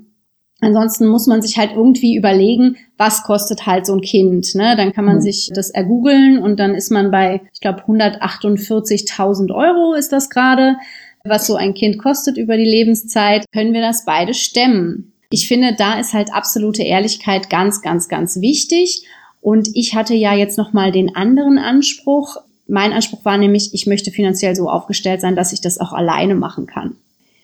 [0.60, 4.56] Ansonsten muss man sich halt irgendwie überlegen, was kostet halt so ein Kind.
[4.56, 4.76] Ne?
[4.76, 5.22] Dann kann man mhm.
[5.22, 10.78] sich das ergoogeln und dann ist man bei, ich glaube, 148.000 Euro ist das gerade,
[11.24, 13.46] was so ein Kind kostet über die Lebenszeit.
[13.54, 15.14] Können wir das beide stemmen?
[15.30, 19.06] Ich finde, da ist halt absolute Ehrlichkeit ganz, ganz, ganz wichtig.
[19.42, 22.38] Und ich hatte ja jetzt noch mal den anderen Anspruch.
[22.68, 26.36] Mein Anspruch war nämlich, ich möchte finanziell so aufgestellt sein, dass ich das auch alleine
[26.36, 26.96] machen kann.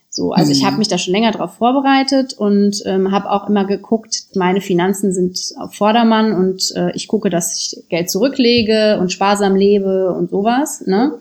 [0.10, 0.58] So, also mhm.
[0.58, 4.62] ich habe mich da schon länger darauf vorbereitet und ähm, habe auch immer geguckt, meine
[4.62, 10.14] Finanzen sind auf Vordermann und äh, ich gucke, dass ich Geld zurücklege und sparsam lebe
[10.14, 10.84] und sowas.
[10.86, 11.14] Ne?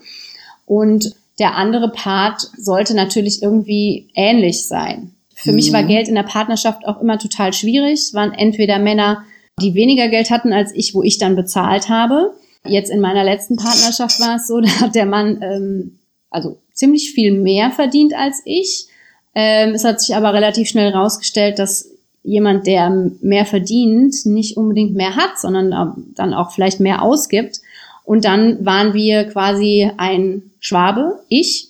[0.67, 5.11] Und der andere Part sollte natürlich irgendwie ähnlich sein.
[5.33, 5.55] Für mhm.
[5.55, 5.87] mich war mhm.
[5.87, 7.93] Geld in der Partnerschaft auch immer total schwierig.
[7.99, 9.23] Es waren entweder Männer,
[9.59, 12.35] die weniger Geld hatten als ich, wo ich dann bezahlt habe.
[12.65, 15.99] Jetzt in meiner letzten Partnerschaft war es so, da hat der Mann ähm,
[16.29, 18.87] also ziemlich viel mehr verdient als ich.
[19.35, 21.89] Ähm, es hat sich aber relativ schnell herausgestellt, dass
[22.23, 22.89] jemand, der
[23.21, 27.59] mehr verdient, nicht unbedingt mehr hat, sondern dann auch vielleicht mehr ausgibt.
[28.05, 31.69] Und dann waren wir quasi ein Schwabe, ich,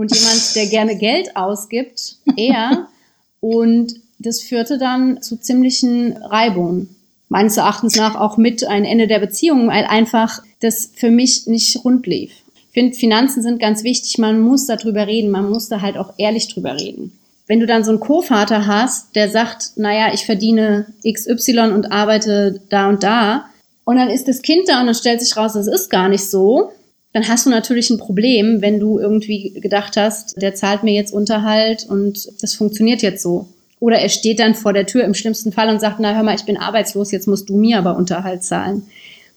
[0.00, 2.88] und jemand, der gerne Geld ausgibt, er.
[3.40, 6.94] Und das führte dann zu ziemlichen Reibungen.
[7.30, 11.84] Meines Erachtens nach auch mit ein Ende der Beziehung, weil einfach das für mich nicht
[11.84, 12.32] rund lief.
[12.56, 14.18] Ich finde, Finanzen sind ganz wichtig.
[14.18, 15.30] Man muss darüber reden.
[15.30, 17.12] Man muss da halt auch ehrlich drüber reden.
[17.46, 22.60] Wenn du dann so einen Co-Vater hast, der sagt, naja, ich verdiene XY und arbeite
[22.68, 23.46] da und da,
[23.84, 26.28] und dann ist das Kind da und dann stellt sich raus, das ist gar nicht
[26.28, 26.72] so,
[27.12, 31.12] dann hast du natürlich ein Problem, wenn du irgendwie gedacht hast, der zahlt mir jetzt
[31.12, 33.48] Unterhalt und das funktioniert jetzt so.
[33.80, 36.36] Oder er steht dann vor der Tür im schlimmsten Fall und sagt, na hör mal,
[36.36, 38.82] ich bin arbeitslos, jetzt musst du mir aber Unterhalt zahlen.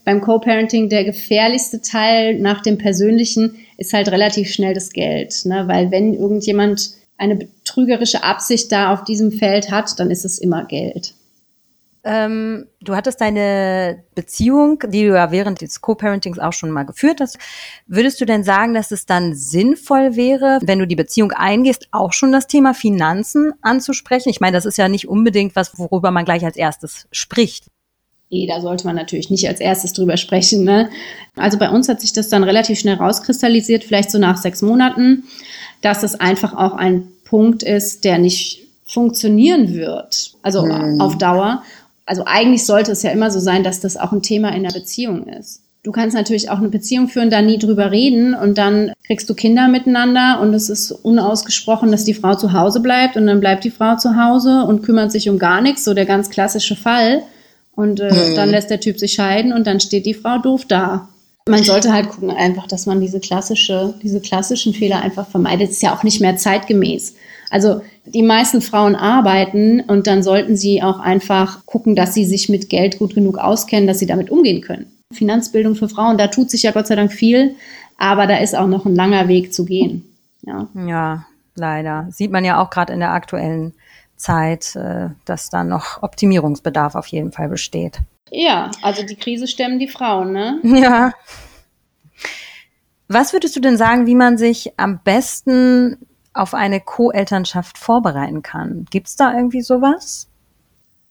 [0.06, 5.46] Beim Co-Parenting der gefährlichste Teil nach dem Persönlichen ist halt relativ schnell das Geld.
[5.46, 5.64] Ne?
[5.68, 10.66] Weil wenn irgendjemand eine betrügerische Absicht da auf diesem Feld hat, dann ist es immer
[10.66, 11.14] Geld.
[12.06, 17.22] Ähm, du hattest deine Beziehung, die du ja während des Co-Parentings auch schon mal geführt
[17.22, 17.38] hast.
[17.88, 22.12] Würdest du denn sagen, dass es dann sinnvoll wäre, wenn du die Beziehung eingehst, auch
[22.12, 24.30] schon das Thema Finanzen anzusprechen?
[24.30, 27.68] Ich meine, das ist ja nicht unbedingt was, worüber man gleich als erstes spricht.
[28.30, 30.64] Nee, da sollte man natürlich nicht als erstes drüber sprechen.
[30.66, 30.90] Ne?
[31.38, 35.24] Also bei uns hat sich das dann relativ schnell rauskristallisiert, vielleicht so nach sechs Monaten,
[35.82, 41.00] dass es einfach auch ein Punkt ist, der nicht funktionieren wird, also hm.
[41.00, 41.64] auf Dauer
[42.06, 44.72] also eigentlich sollte es ja immer so sein, dass das auch ein Thema in der
[44.72, 45.62] Beziehung ist.
[45.84, 49.34] Du kannst natürlich auch eine Beziehung führen, da nie drüber reden und dann kriegst du
[49.34, 53.66] Kinder miteinander und es ist unausgesprochen, dass die Frau zu Hause bleibt und dann bleibt
[53.66, 57.24] die Frau zu Hause und kümmert sich um gar nichts, so der ganz klassische Fall.
[57.76, 58.36] Und äh, mhm.
[58.36, 61.10] dann lässt der Typ sich scheiden und dann steht die Frau doof da.
[61.50, 65.68] Man sollte halt gucken einfach, dass man diese klassische, diese klassischen Fehler einfach vermeidet.
[65.68, 67.16] Das ist ja auch nicht mehr zeitgemäß.
[67.50, 72.50] Also die meisten Frauen arbeiten und dann sollten sie auch einfach gucken, dass sie sich
[72.50, 74.92] mit Geld gut genug auskennen, dass sie damit umgehen können.
[75.14, 77.56] Finanzbildung für Frauen, da tut sich ja Gott sei Dank viel,
[77.98, 80.06] aber da ist auch noch ein langer Weg zu gehen.
[80.42, 82.08] Ja, ja leider.
[82.12, 83.74] Sieht man ja auch gerade in der aktuellen
[84.16, 88.00] Zeit, äh, dass da noch Optimierungsbedarf auf jeden Fall besteht.
[88.32, 90.60] Ja, also die Krise stemmen die Frauen, ne?
[90.64, 91.14] Ja.
[93.08, 95.98] Was würdest du denn sagen, wie man sich am besten
[96.34, 98.86] auf eine Co-Elternschaft vorbereiten kann.
[98.90, 100.28] Gibt es da irgendwie sowas?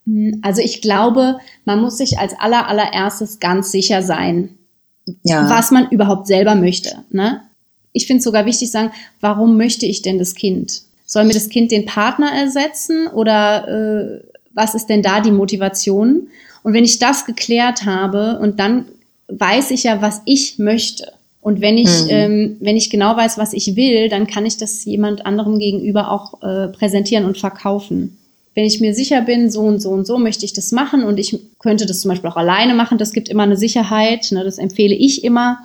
[0.05, 4.57] Hm, also ich glaube, man muss sich als aller allererstes ganz sicher sein,
[5.23, 5.49] ja.
[5.49, 7.03] was man überhaupt selber möchte.
[7.09, 7.41] Ne?
[7.93, 10.81] Ich finde es sogar wichtig sagen, warum möchte ich denn das Kind?
[11.05, 16.27] Soll mir das Kind den Partner ersetzen oder äh, was ist denn da die Motivation?
[16.63, 18.85] Und wenn ich das geklärt habe und dann
[19.27, 21.11] weiß ich ja, was ich möchte.
[21.43, 22.09] Und wenn ich, mhm.
[22.09, 26.09] ähm, wenn ich genau weiß, was ich will, dann kann ich das jemand anderem gegenüber
[26.09, 28.17] auch äh, präsentieren und verkaufen.
[28.55, 31.19] Wenn ich mir sicher bin, so und so und so möchte ich das machen und
[31.19, 34.57] ich könnte das zum Beispiel auch alleine machen, das gibt immer eine Sicherheit, ne, das
[34.57, 35.59] empfehle ich immer.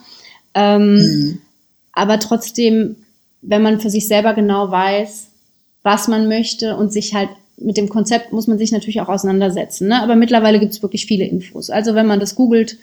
[0.55, 1.39] Ähm, mhm.
[1.93, 2.97] Aber trotzdem,
[3.41, 5.29] wenn man für sich selber genau weiß,
[5.85, 9.89] was man möchte und sich halt mit dem Konzept muss man sich natürlich auch auseinandersetzen.
[9.89, 10.03] Ne?
[10.03, 11.71] Aber mittlerweile gibt es wirklich viele Infos.
[11.71, 12.79] Also wenn man das googelt,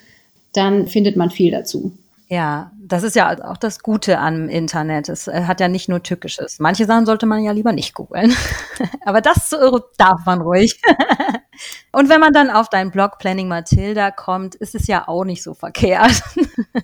[0.52, 1.92] dann findet man viel dazu.
[2.28, 5.08] Ja, das ist ja auch das Gute am Internet.
[5.08, 6.58] Es äh, hat ja nicht nur Tückisches.
[6.60, 8.34] Manche Sachen sollte man ja lieber nicht googeln.
[9.04, 9.54] Aber das
[9.98, 10.80] darf man ruhig.
[11.92, 15.42] Und wenn man dann auf deinen Blog Planning Matilda kommt, ist es ja auch nicht
[15.42, 16.22] so verkehrt.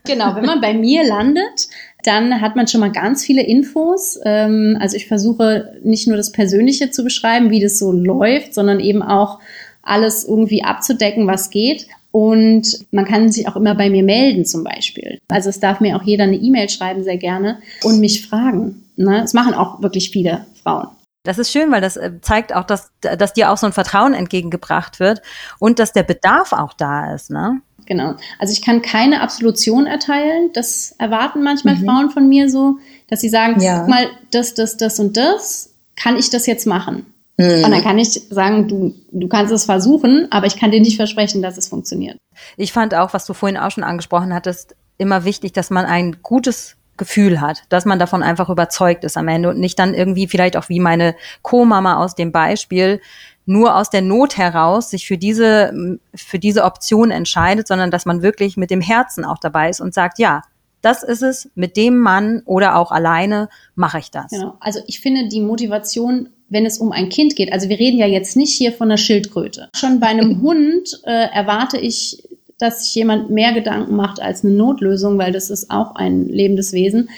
[0.05, 1.69] Genau, wenn man bei mir landet,
[2.05, 4.19] dann hat man schon mal ganz viele Infos.
[4.25, 8.81] Ähm, also ich versuche nicht nur das Persönliche zu beschreiben, wie das so läuft, sondern
[8.81, 9.39] eben auch
[9.83, 11.87] alles irgendwie abzudecken, was geht.
[12.13, 15.19] Und man kann sich auch immer bei mir melden zum Beispiel.
[15.29, 18.85] Also es darf mir auch jeder eine E-Mail schreiben, sehr gerne, und mich fragen.
[18.97, 19.23] Ne?
[19.23, 20.89] Das machen auch wirklich viele Frauen.
[21.25, 24.13] Das ist schön, weil das äh, zeigt auch, dass, dass dir auch so ein Vertrauen
[24.13, 25.23] entgegengebracht wird
[25.59, 27.31] und dass der Bedarf auch da ist.
[27.31, 27.61] Ne?
[27.87, 28.17] Genau.
[28.39, 30.51] Also ich kann keine Absolution erteilen.
[30.53, 31.85] Das erwarten manchmal mhm.
[31.85, 33.81] Frauen von mir so, dass sie sagen, ja.
[33.81, 37.07] guck mal, das, das, das und das, kann ich das jetzt machen?
[37.37, 37.65] Mhm.
[37.65, 40.97] Und dann kann ich sagen, du, du kannst es versuchen, aber ich kann dir nicht
[40.97, 42.19] versprechen, dass es funktioniert.
[42.57, 46.19] Ich fand auch, was du vorhin auch schon angesprochen hattest, immer wichtig, dass man ein
[46.23, 50.29] gutes Gefühl hat, dass man davon einfach überzeugt ist am Ende und nicht dann irgendwie
[50.29, 53.01] vielleicht auch wie meine Co-Mama aus dem Beispiel
[53.45, 58.23] nur aus der Not heraus sich für diese, für diese Option entscheidet, sondern dass man
[58.23, 60.43] wirklich mit dem Herzen auch dabei ist und sagt, ja,
[60.81, 64.31] das ist es, mit dem Mann oder auch alleine mache ich das.
[64.31, 64.57] Genau.
[64.61, 68.07] Also ich finde die Motivation wenn es um ein Kind geht, also wir reden ja
[68.07, 69.71] jetzt nicht hier von einer Schildkröte.
[69.75, 72.23] Schon bei einem Hund äh, erwarte ich,
[72.59, 76.73] dass sich jemand mehr Gedanken macht als eine Notlösung, weil das ist auch ein lebendes
[76.73, 77.09] Wesen.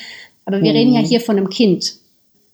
[0.44, 0.76] Aber wir mhm.
[0.76, 1.06] reden ja mhm.
[1.06, 1.96] hier von einem Kind.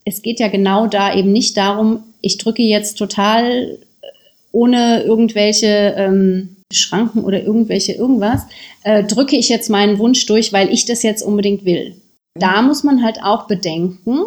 [0.07, 4.07] Es geht ja genau da eben nicht darum, ich drücke jetzt total äh,
[4.51, 8.43] ohne irgendwelche ähm, Schranken oder irgendwelche irgendwas,
[8.85, 11.95] äh, drücke ich jetzt meinen Wunsch durch, weil ich das jetzt unbedingt will.
[12.35, 14.23] Da muss man halt auch bedenken,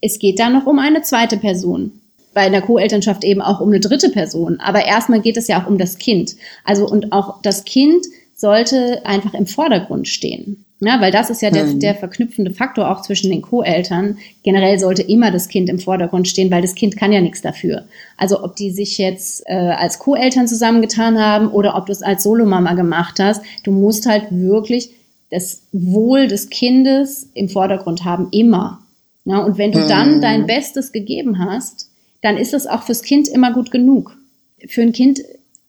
[0.00, 1.92] es geht da noch um eine zweite Person.
[2.32, 4.60] Bei einer Co-Elternschaft eben auch um eine dritte Person.
[4.60, 6.36] Aber erstmal geht es ja auch um das Kind.
[6.64, 10.64] Also und auch das Kind sollte einfach im Vordergrund stehen.
[10.82, 11.80] Ja, weil das ist ja der, mhm.
[11.80, 14.16] der verknüpfende Faktor auch zwischen den Co-Eltern.
[14.42, 17.84] Generell sollte immer das Kind im Vordergrund stehen, weil das Kind kann ja nichts dafür.
[18.16, 22.22] Also ob die sich jetzt äh, als Co-Eltern zusammengetan haben oder ob du es als
[22.22, 24.90] Solomama gemacht hast, du musst halt wirklich
[25.30, 28.79] das Wohl des Kindes im Vordergrund haben, immer.
[29.24, 30.20] Ja, und wenn du dann mhm.
[30.20, 31.90] dein Bestes gegeben hast,
[32.22, 34.16] dann ist es auch fürs Kind immer gut genug.
[34.68, 35.20] Für ein Kind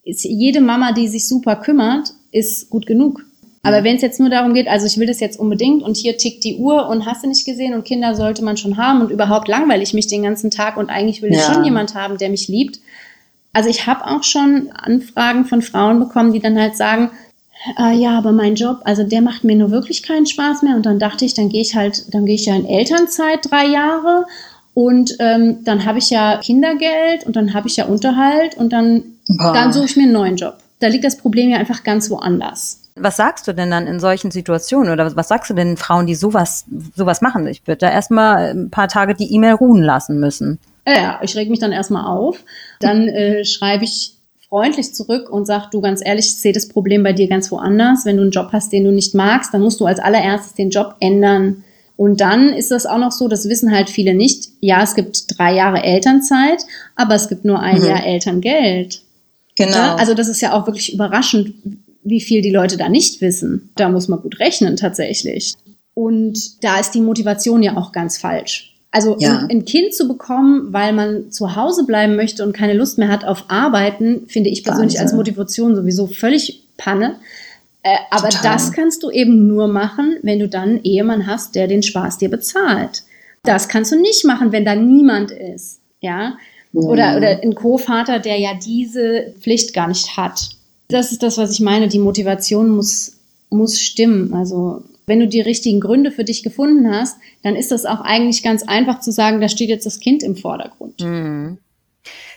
[0.04, 3.24] ist jede Mama, die sich super kümmert, ist gut genug.
[3.64, 6.18] Aber wenn es jetzt nur darum geht, also ich will das jetzt unbedingt und hier
[6.18, 9.12] tickt die Uhr und hast du nicht gesehen und Kinder sollte man schon haben und
[9.12, 11.54] überhaupt langweile ich mich den ganzen Tag und eigentlich will ich ja.
[11.54, 12.80] schon jemand haben, der mich liebt.
[13.54, 17.12] Also ich habe auch schon Anfragen von Frauen bekommen, die dann halt sagen,
[17.78, 20.76] äh, ja, aber mein Job, also der macht mir nur wirklich keinen Spaß mehr.
[20.76, 23.66] Und dann dachte ich, dann gehe ich halt, dann gehe ich ja in Elternzeit drei
[23.66, 24.26] Jahre
[24.74, 29.04] und ähm, dann habe ich ja Kindergeld und dann habe ich ja Unterhalt und dann,
[29.28, 30.58] dann suche ich mir einen neuen Job.
[30.80, 32.90] Da liegt das Problem ja einfach ganz woanders.
[32.96, 36.16] Was sagst du denn dann in solchen Situationen oder was sagst du denn Frauen, die
[36.16, 37.48] sowas, sowas machen?
[37.48, 40.60] Ich würde da erstmal ein paar Tage die E-Mail ruhen lassen müssen.
[40.88, 42.44] Ja, ich reg mich dann erstmal auf.
[42.80, 44.16] Dann äh, schreibe ich
[44.52, 48.04] freundlich zurück und sagt, du ganz ehrlich, ich sehe das Problem bei dir ganz woanders.
[48.04, 50.70] Wenn du einen Job hast, den du nicht magst, dann musst du als allererstes den
[50.70, 51.64] Job ändern.
[51.96, 54.50] Und dann ist das auch noch so, das wissen halt viele nicht.
[54.60, 56.66] Ja, es gibt drei Jahre Elternzeit,
[56.98, 57.86] aber es gibt nur ein mhm.
[57.86, 59.02] Jahr Elterngeld.
[59.56, 59.72] Genau.
[59.72, 61.54] Ja, also das ist ja auch wirklich überraschend,
[62.04, 63.72] wie viel die Leute da nicht wissen.
[63.76, 65.54] Da muss man gut rechnen tatsächlich.
[65.94, 68.71] Und da ist die Motivation ja auch ganz falsch.
[68.92, 69.48] Also ja.
[69.50, 73.24] ein, Kind zu bekommen, weil man zu Hause bleiben möchte und keine Lust mehr hat
[73.24, 75.02] auf Arbeiten, finde ich persönlich Wahnsinn.
[75.02, 77.16] als Motivation sowieso völlig Panne.
[77.84, 78.54] Äh, aber Total.
[78.54, 82.18] das kannst du eben nur machen, wenn du dann einen Ehemann hast, der den Spaß
[82.18, 83.04] dir bezahlt.
[83.44, 85.80] Das kannst du nicht machen, wenn da niemand ist.
[86.02, 86.38] Ja.
[86.74, 90.50] Oder, oder ein Co-Vater, der ja diese Pflicht gar nicht hat.
[90.88, 91.88] Das ist das, was ich meine.
[91.88, 93.18] Die Motivation muss,
[93.50, 94.34] muss stimmen.
[94.34, 98.44] Also wenn du die richtigen Gründe für dich gefunden hast, dann ist das auch eigentlich
[98.44, 101.02] ganz einfach zu sagen, da steht jetzt das Kind im Vordergrund.
[101.02, 101.58] Mhm.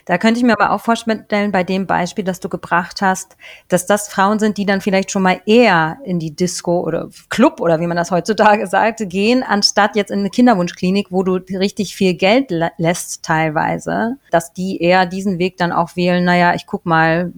[0.05, 3.37] Da könnte ich mir aber auch vorstellen, bei dem Beispiel, das du gebracht hast,
[3.69, 7.59] dass das Frauen sind, die dann vielleicht schon mal eher in die Disco oder Club
[7.59, 11.95] oder wie man das heutzutage sagt, gehen, anstatt jetzt in eine Kinderwunschklinik, wo du richtig
[11.95, 16.85] viel Geld lässt teilweise, dass die eher diesen Weg dann auch wählen, naja, ich guck
[16.85, 17.33] mal,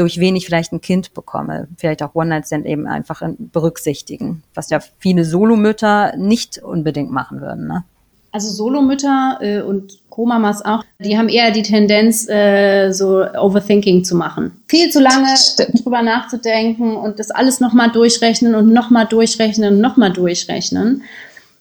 [0.00, 1.68] durch wen ich vielleicht ein Kind bekomme.
[1.76, 7.66] Vielleicht auch One-Night-Stand eben einfach berücksichtigen, was ja viele Solomütter nicht unbedingt machen würden.
[7.66, 7.84] Ne?
[8.32, 14.16] Also Solomütter äh, und Co-Mamas auch, die haben eher die Tendenz, äh, so Overthinking zu
[14.16, 14.62] machen.
[14.68, 15.34] Viel zu lange
[15.82, 21.02] drüber nachzudenken und das alles nochmal durchrechnen und nochmal durchrechnen und nochmal durchrechnen.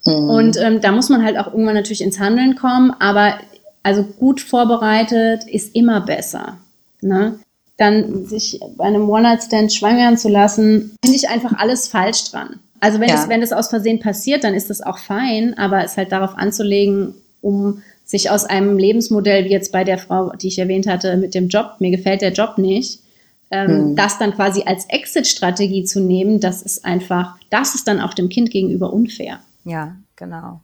[0.05, 0.29] Mhm.
[0.29, 3.33] Und ähm, da muss man halt auch irgendwann natürlich ins Handeln kommen, aber
[3.83, 6.57] also gut vorbereitet ist immer besser.
[7.01, 7.39] Ne?
[7.79, 12.59] Dann sich bei einem One-Night-Stand schwangern zu lassen, finde ich einfach alles falsch dran.
[12.81, 13.15] Also wenn, ja.
[13.15, 16.37] das, wenn das aus Versehen passiert, dann ist das auch fein, aber es halt darauf
[16.37, 21.15] anzulegen, um sich aus einem Lebensmodell, wie jetzt bei der Frau, die ich erwähnt hatte,
[21.17, 23.01] mit dem Job, mir gefällt der Job nicht,
[23.51, 23.95] ähm, hm.
[23.95, 28.29] das dann quasi als Exit-Strategie zu nehmen, das ist einfach, das ist dann auch dem
[28.29, 29.39] Kind gegenüber unfair.
[29.63, 30.61] Ja, genau.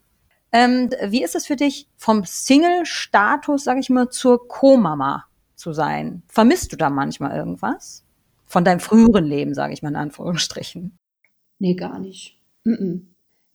[0.51, 5.25] Ähm, wie ist es für dich vom Single-Status, sag ich mal, zur Co-Mama?
[5.55, 6.23] Zu sein.
[6.27, 8.03] Vermisst du da manchmal irgendwas?
[8.45, 10.97] Von deinem früheren Leben, sage ich mal in Anführungsstrichen.
[11.59, 12.37] Nee, gar nicht.
[12.63, 13.01] Mm -mm.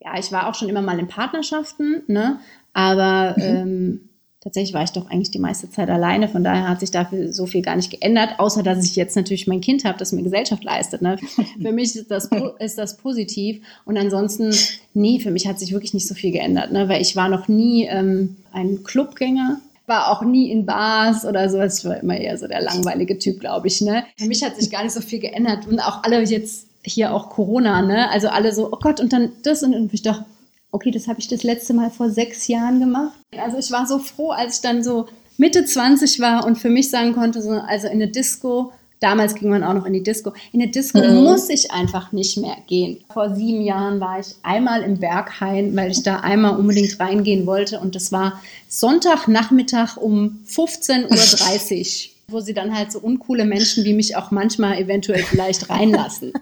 [0.02, 2.40] Ja, ich war auch schon immer mal in Partnerschaften, ne?
[2.72, 3.42] aber mhm.
[3.42, 4.00] ähm,
[4.40, 6.28] tatsächlich war ich doch eigentlich die meiste Zeit alleine.
[6.28, 9.46] Von daher hat sich dafür so viel gar nicht geändert, außer dass ich jetzt natürlich
[9.46, 11.02] mein Kind habe, das mir Gesellschaft leistet.
[11.02, 11.18] Ne?
[11.62, 13.62] für mich ist das, ist das positiv.
[13.84, 14.54] Und ansonsten,
[14.94, 16.88] nee, für mich hat sich wirklich nicht so viel geändert, ne?
[16.88, 19.60] weil ich war noch nie ähm, ein Clubgänger
[19.90, 21.80] war auch nie in Bars oder sowas.
[21.80, 23.82] Ich war immer eher so der langweilige Typ, glaube ich.
[23.82, 24.04] Ne?
[24.16, 25.66] Für mich hat sich gar nicht so viel geändert.
[25.66, 28.08] Und auch alle jetzt hier auch Corona, ne?
[28.10, 30.24] Also alle so, oh Gott, und dann das und, und ich dachte,
[30.70, 33.12] okay, das habe ich das letzte Mal vor sechs Jahren gemacht.
[33.36, 36.88] Also ich war so froh, als ich dann so Mitte 20 war und für mich
[36.88, 40.32] sagen konnte, so, also in eine Disco Damals ging man auch noch in die Disco.
[40.52, 41.24] In der Disco mhm.
[41.24, 42.98] muss ich einfach nicht mehr gehen.
[43.12, 47.80] Vor sieben Jahren war ich einmal im Berghain, weil ich da einmal unbedingt reingehen wollte.
[47.80, 53.94] Und das war Sonntagnachmittag um 15.30 Uhr, wo sie dann halt so uncoole Menschen wie
[53.94, 56.32] mich auch manchmal eventuell vielleicht reinlassen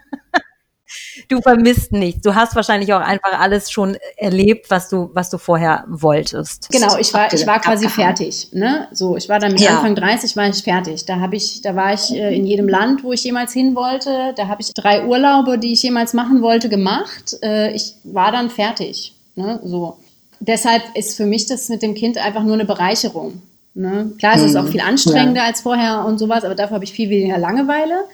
[1.28, 2.22] du vermisst nichts.
[2.22, 6.68] Du hast wahrscheinlich auch einfach alles schon erlebt, was du, was du vorher wolltest.
[6.70, 8.48] Genau, ich war, ich war quasi fertig.
[8.52, 8.88] Ne?
[8.92, 9.76] So, ich war dann mit ja.
[9.76, 11.04] Anfang 30 war ich fertig.
[11.06, 14.32] Da habe ich, da war ich äh, in jedem Land, wo ich jemals hin wollte.
[14.36, 17.36] Da habe ich drei Urlaube, die ich jemals machen wollte, gemacht.
[17.42, 19.14] Äh, ich war dann fertig.
[19.34, 19.60] Ne?
[19.64, 19.98] So.
[20.40, 23.42] Deshalb ist für mich das mit dem Kind einfach nur eine Bereicherung.
[23.74, 24.12] Ne?
[24.18, 24.72] Klar, es ist auch mhm.
[24.72, 25.46] viel anstrengender ja.
[25.46, 28.04] als vorher und sowas, aber dafür habe ich viel weniger Langeweile.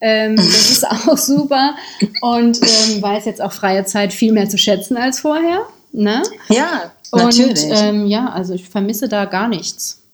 [0.00, 1.74] Ähm, das ist auch super
[2.20, 5.66] und ähm, weiß jetzt auch freie Zeit viel mehr zu schätzen als vorher.
[5.92, 6.22] Ne?
[6.48, 7.64] Ja, natürlich.
[7.64, 10.06] Und ähm, ja, also ich vermisse da gar nichts.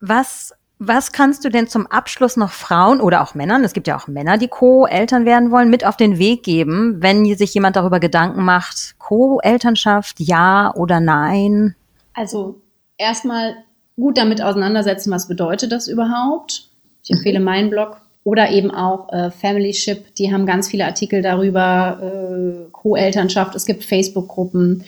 [0.00, 3.96] Was, was kannst du denn zum Abschluss noch Frauen oder auch Männern, es gibt ja
[3.96, 8.00] auch Männer, die Co-Eltern werden wollen, mit auf den Weg geben, wenn sich jemand darüber
[8.00, 11.74] Gedanken macht, Co-Elternschaft, ja oder nein?
[12.14, 12.60] Also
[12.96, 13.56] erstmal
[13.96, 16.68] gut damit auseinandersetzen, was bedeutet das überhaupt.
[17.02, 21.22] Ich empfehle meinen Blog oder eben auch äh, Family Ship, die haben ganz viele Artikel
[21.22, 24.84] darüber, äh, Co-Elternschaft, es gibt Facebook-Gruppen.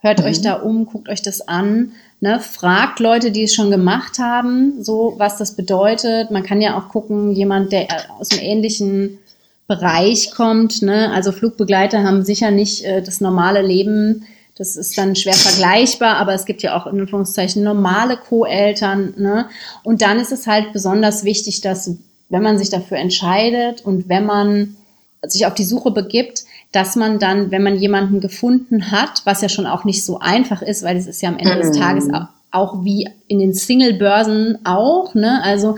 [0.00, 0.26] Hört mhm.
[0.26, 1.92] euch da um, guckt euch das an.
[2.20, 2.40] Ne?
[2.40, 6.30] Fragt Leute, die es schon gemacht haben, so was das bedeutet.
[6.30, 7.86] Man kann ja auch gucken, jemand, der
[8.18, 9.18] aus einem ähnlichen
[9.66, 10.82] Bereich kommt.
[10.82, 11.10] Ne?
[11.10, 14.26] Also Flugbegleiter haben sicher nicht äh, das normale Leben.
[14.58, 19.14] Das ist dann schwer vergleichbar, aber es gibt ja auch in Anführungszeichen normale Co-Eltern.
[19.16, 19.46] Ne?
[19.84, 21.96] Und dann ist es halt besonders wichtig, dass
[22.28, 24.76] wenn man sich dafür entscheidet und wenn man
[25.22, 29.48] sich auf die Suche begibt, dass man dann, wenn man jemanden gefunden hat, was ja
[29.48, 32.26] schon auch nicht so einfach ist, weil es ist ja am Ende des Tages auch,
[32.50, 35.40] auch wie in den Single-Börsen auch, ne?
[35.42, 35.76] Also,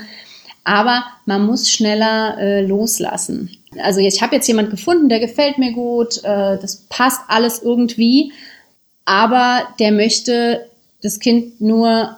[0.64, 3.50] aber man muss schneller äh, loslassen.
[3.78, 8.32] Also ich habe jetzt jemand gefunden, der gefällt mir gut, äh, das passt alles irgendwie,
[9.04, 10.66] aber der möchte
[11.02, 12.16] das Kind nur,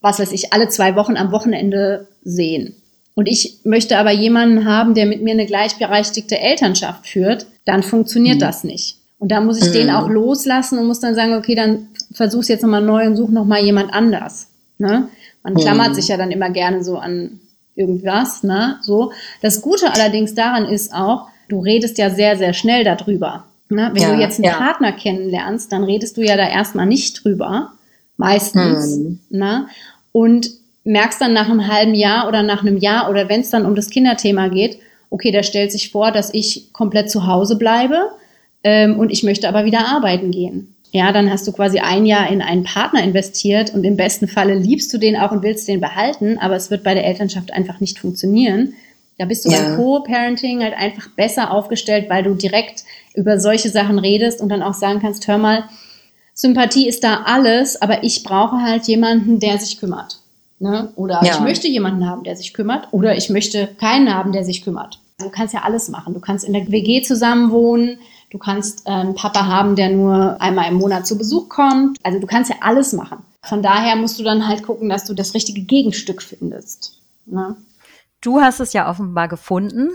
[0.00, 2.76] was weiß ich, alle zwei Wochen am Wochenende sehen
[3.18, 8.36] und ich möchte aber jemanden haben, der mit mir eine gleichberechtigte Elternschaft führt, dann funktioniert
[8.36, 8.42] mhm.
[8.42, 8.98] das nicht.
[9.18, 9.72] Und da muss ich mhm.
[9.72, 13.30] den auch loslassen und muss dann sagen, okay, dann versuch's jetzt nochmal neu und such
[13.30, 14.46] nochmal jemand anders.
[14.78, 15.08] Ne?
[15.42, 15.94] Man klammert mhm.
[15.94, 17.40] sich ja dann immer gerne so an
[17.74, 18.76] irgendwas, ne?
[18.82, 19.10] So.
[19.42, 23.46] Das Gute allerdings daran ist auch, du redest ja sehr, sehr schnell darüber.
[23.68, 23.90] Ne?
[23.94, 24.58] Wenn ja, du jetzt einen ja.
[24.58, 27.72] Partner kennenlernst, dann redest du ja da erstmal nicht drüber.
[28.16, 28.96] Meistens.
[28.96, 29.18] Mhm.
[29.30, 29.66] Ne?
[30.12, 30.50] Und
[30.88, 33.74] merkst dann nach einem halben Jahr oder nach einem Jahr oder wenn es dann um
[33.74, 34.78] das Kinderthema geht,
[35.10, 38.10] okay, der stellt sich vor, dass ich komplett zu Hause bleibe
[38.64, 40.74] ähm, und ich möchte aber wieder arbeiten gehen.
[40.90, 44.54] ja, dann hast du quasi ein Jahr in einen Partner investiert und im besten Falle
[44.54, 47.80] liebst du den auch und willst den behalten, aber es wird bei der Elternschaft einfach
[47.80, 48.72] nicht funktionieren.
[49.18, 49.60] Da bist du ja.
[49.60, 52.84] beim Co-Parenting halt einfach besser aufgestellt, weil du direkt
[53.14, 55.64] über solche Sachen redest und dann auch sagen kannst, hör mal,
[56.32, 60.20] Sympathie ist da alles, aber ich brauche halt jemanden, der sich kümmert.
[60.60, 60.92] Ne?
[60.96, 61.34] Oder ja.
[61.34, 64.98] ich möchte jemanden haben, der sich kümmert, oder ich möchte keinen haben, der sich kümmert.
[65.18, 66.14] Du kannst ja alles machen.
[66.14, 67.98] Du kannst in der WG zusammen wohnen,
[68.30, 71.98] du kannst einen Papa haben, der nur einmal im Monat zu Besuch kommt.
[72.02, 73.18] Also du kannst ja alles machen.
[73.42, 77.00] Von daher musst du dann halt gucken, dass du das richtige Gegenstück findest.
[77.26, 77.56] Ne?
[78.20, 79.92] Du hast es ja offenbar gefunden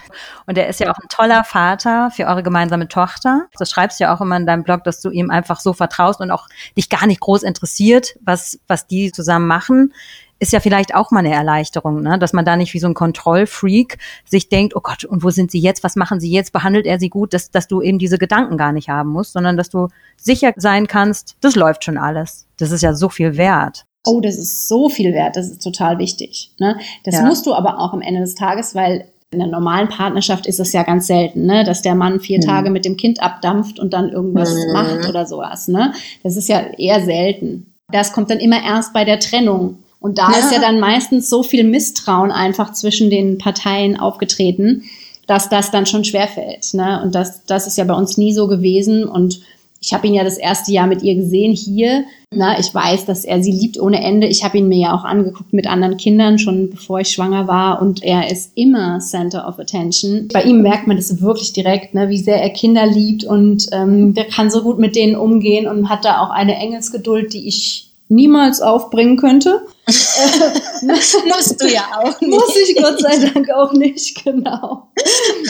[0.48, 3.48] und er ist ja auch ein toller Vater für eure gemeinsame Tochter.
[3.60, 6.32] Du schreibst ja auch immer in deinem Blog, dass du ihm einfach so vertraust und
[6.32, 6.48] auch
[6.78, 9.94] dich gar nicht groß interessiert, was, was die zusammen machen.
[10.40, 12.18] Ist ja vielleicht auch mal eine Erleichterung, ne?
[12.18, 15.52] dass man da nicht wie so ein Kontrollfreak sich denkt, oh Gott, und wo sind
[15.52, 15.84] sie jetzt?
[15.84, 16.54] Was machen sie jetzt?
[16.54, 17.34] Behandelt er sie gut?
[17.34, 20.88] Dass, dass du eben diese Gedanken gar nicht haben musst, sondern dass du sicher sein
[20.88, 22.48] kannst, das läuft schon alles.
[22.56, 25.98] Das ist ja so viel wert oh, das ist so viel wert, das ist total
[26.00, 26.52] wichtig.
[26.60, 26.78] Ne?
[27.04, 27.26] Das ja.
[27.26, 30.74] musst du aber auch am Ende des Tages, weil in der normalen Partnerschaft ist es
[30.74, 31.64] ja ganz selten, ne?
[31.64, 32.44] dass der Mann vier mhm.
[32.44, 34.74] Tage mit dem Kind abdampft und dann irgendwas mhm.
[34.74, 35.68] macht oder sowas.
[35.68, 35.94] Ne?
[36.22, 37.74] Das ist ja eher selten.
[37.92, 39.80] Das kommt dann immer erst bei der Trennung.
[40.00, 40.38] Und da ja.
[40.38, 44.84] ist ja dann meistens so viel Misstrauen einfach zwischen den Parteien aufgetreten,
[45.28, 46.74] dass das dann schon schwerfällt.
[46.74, 47.02] Ne?
[47.02, 49.06] Und das, das ist ja bei uns nie so gewesen.
[49.06, 49.42] Und
[49.84, 52.06] ich habe ihn ja das erste Jahr mit ihr gesehen hier.
[52.32, 54.28] Na, ich weiß, dass er sie liebt ohne Ende.
[54.28, 57.82] Ich habe ihn mir ja auch angeguckt mit anderen Kindern, schon bevor ich schwanger war.
[57.82, 60.30] Und er ist immer Center of Attention.
[60.32, 63.26] Bei ihm merkt man das wirklich direkt, ne, wie sehr er Kinder liebt.
[63.26, 67.34] Und ähm, der kann so gut mit denen umgehen und hat da auch eine Engelsgeduld,
[67.34, 69.64] die ich niemals aufbringen könnte.
[69.86, 72.30] Musst du ja auch nicht.
[72.32, 74.88] Muss ich Gott sei Dank auch nicht, genau.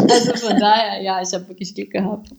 [0.09, 2.29] Also von daher, ja, ich habe wirklich Glück gehabt.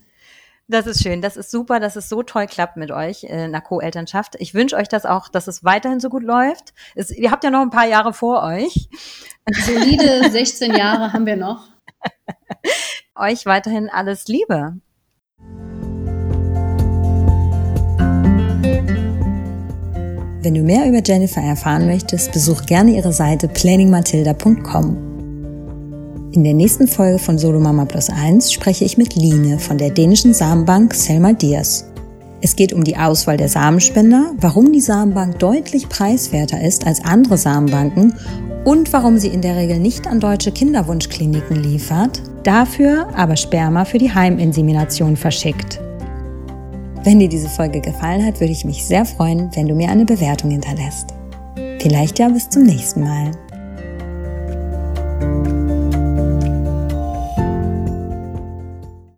[0.67, 3.53] Das ist schön, das ist super, dass es so toll klappt mit euch äh, in
[3.53, 4.37] der Co-Elternschaft.
[4.39, 6.73] Ich wünsche euch das auch, dass es weiterhin so gut läuft.
[6.95, 8.89] Es, ihr habt ja noch ein paar Jahre vor euch.
[9.53, 11.69] Solide 16 Jahre haben wir noch.
[13.15, 14.79] euch weiterhin alles Liebe.
[20.43, 25.03] Wenn du mehr über Jennifer erfahren möchtest, besuch gerne ihre Seite planningmatilda.com.
[26.35, 29.91] In der nächsten Folge von Solo Mama Plus 1 spreche ich mit Line von der
[29.91, 31.89] dänischen Samenbank Selma Diaz.
[32.41, 37.39] Es geht um die Auswahl der Samenspender, warum die Samenbank deutlich preiswerter ist als andere
[37.39, 38.16] Samenbanken
[38.64, 43.99] und warum sie in der Regel nicht an deutsche Kinderwunschkliniken liefert, dafür aber Sperma für
[43.99, 45.80] die Heiminsemination verschickt.
[47.05, 50.05] Wenn dir diese Folge gefallen hat, würde ich mich sehr freuen, wenn du mir eine
[50.05, 51.14] Bewertung hinterlässt.
[51.78, 53.30] Vielleicht ja bis zum nächsten Mal.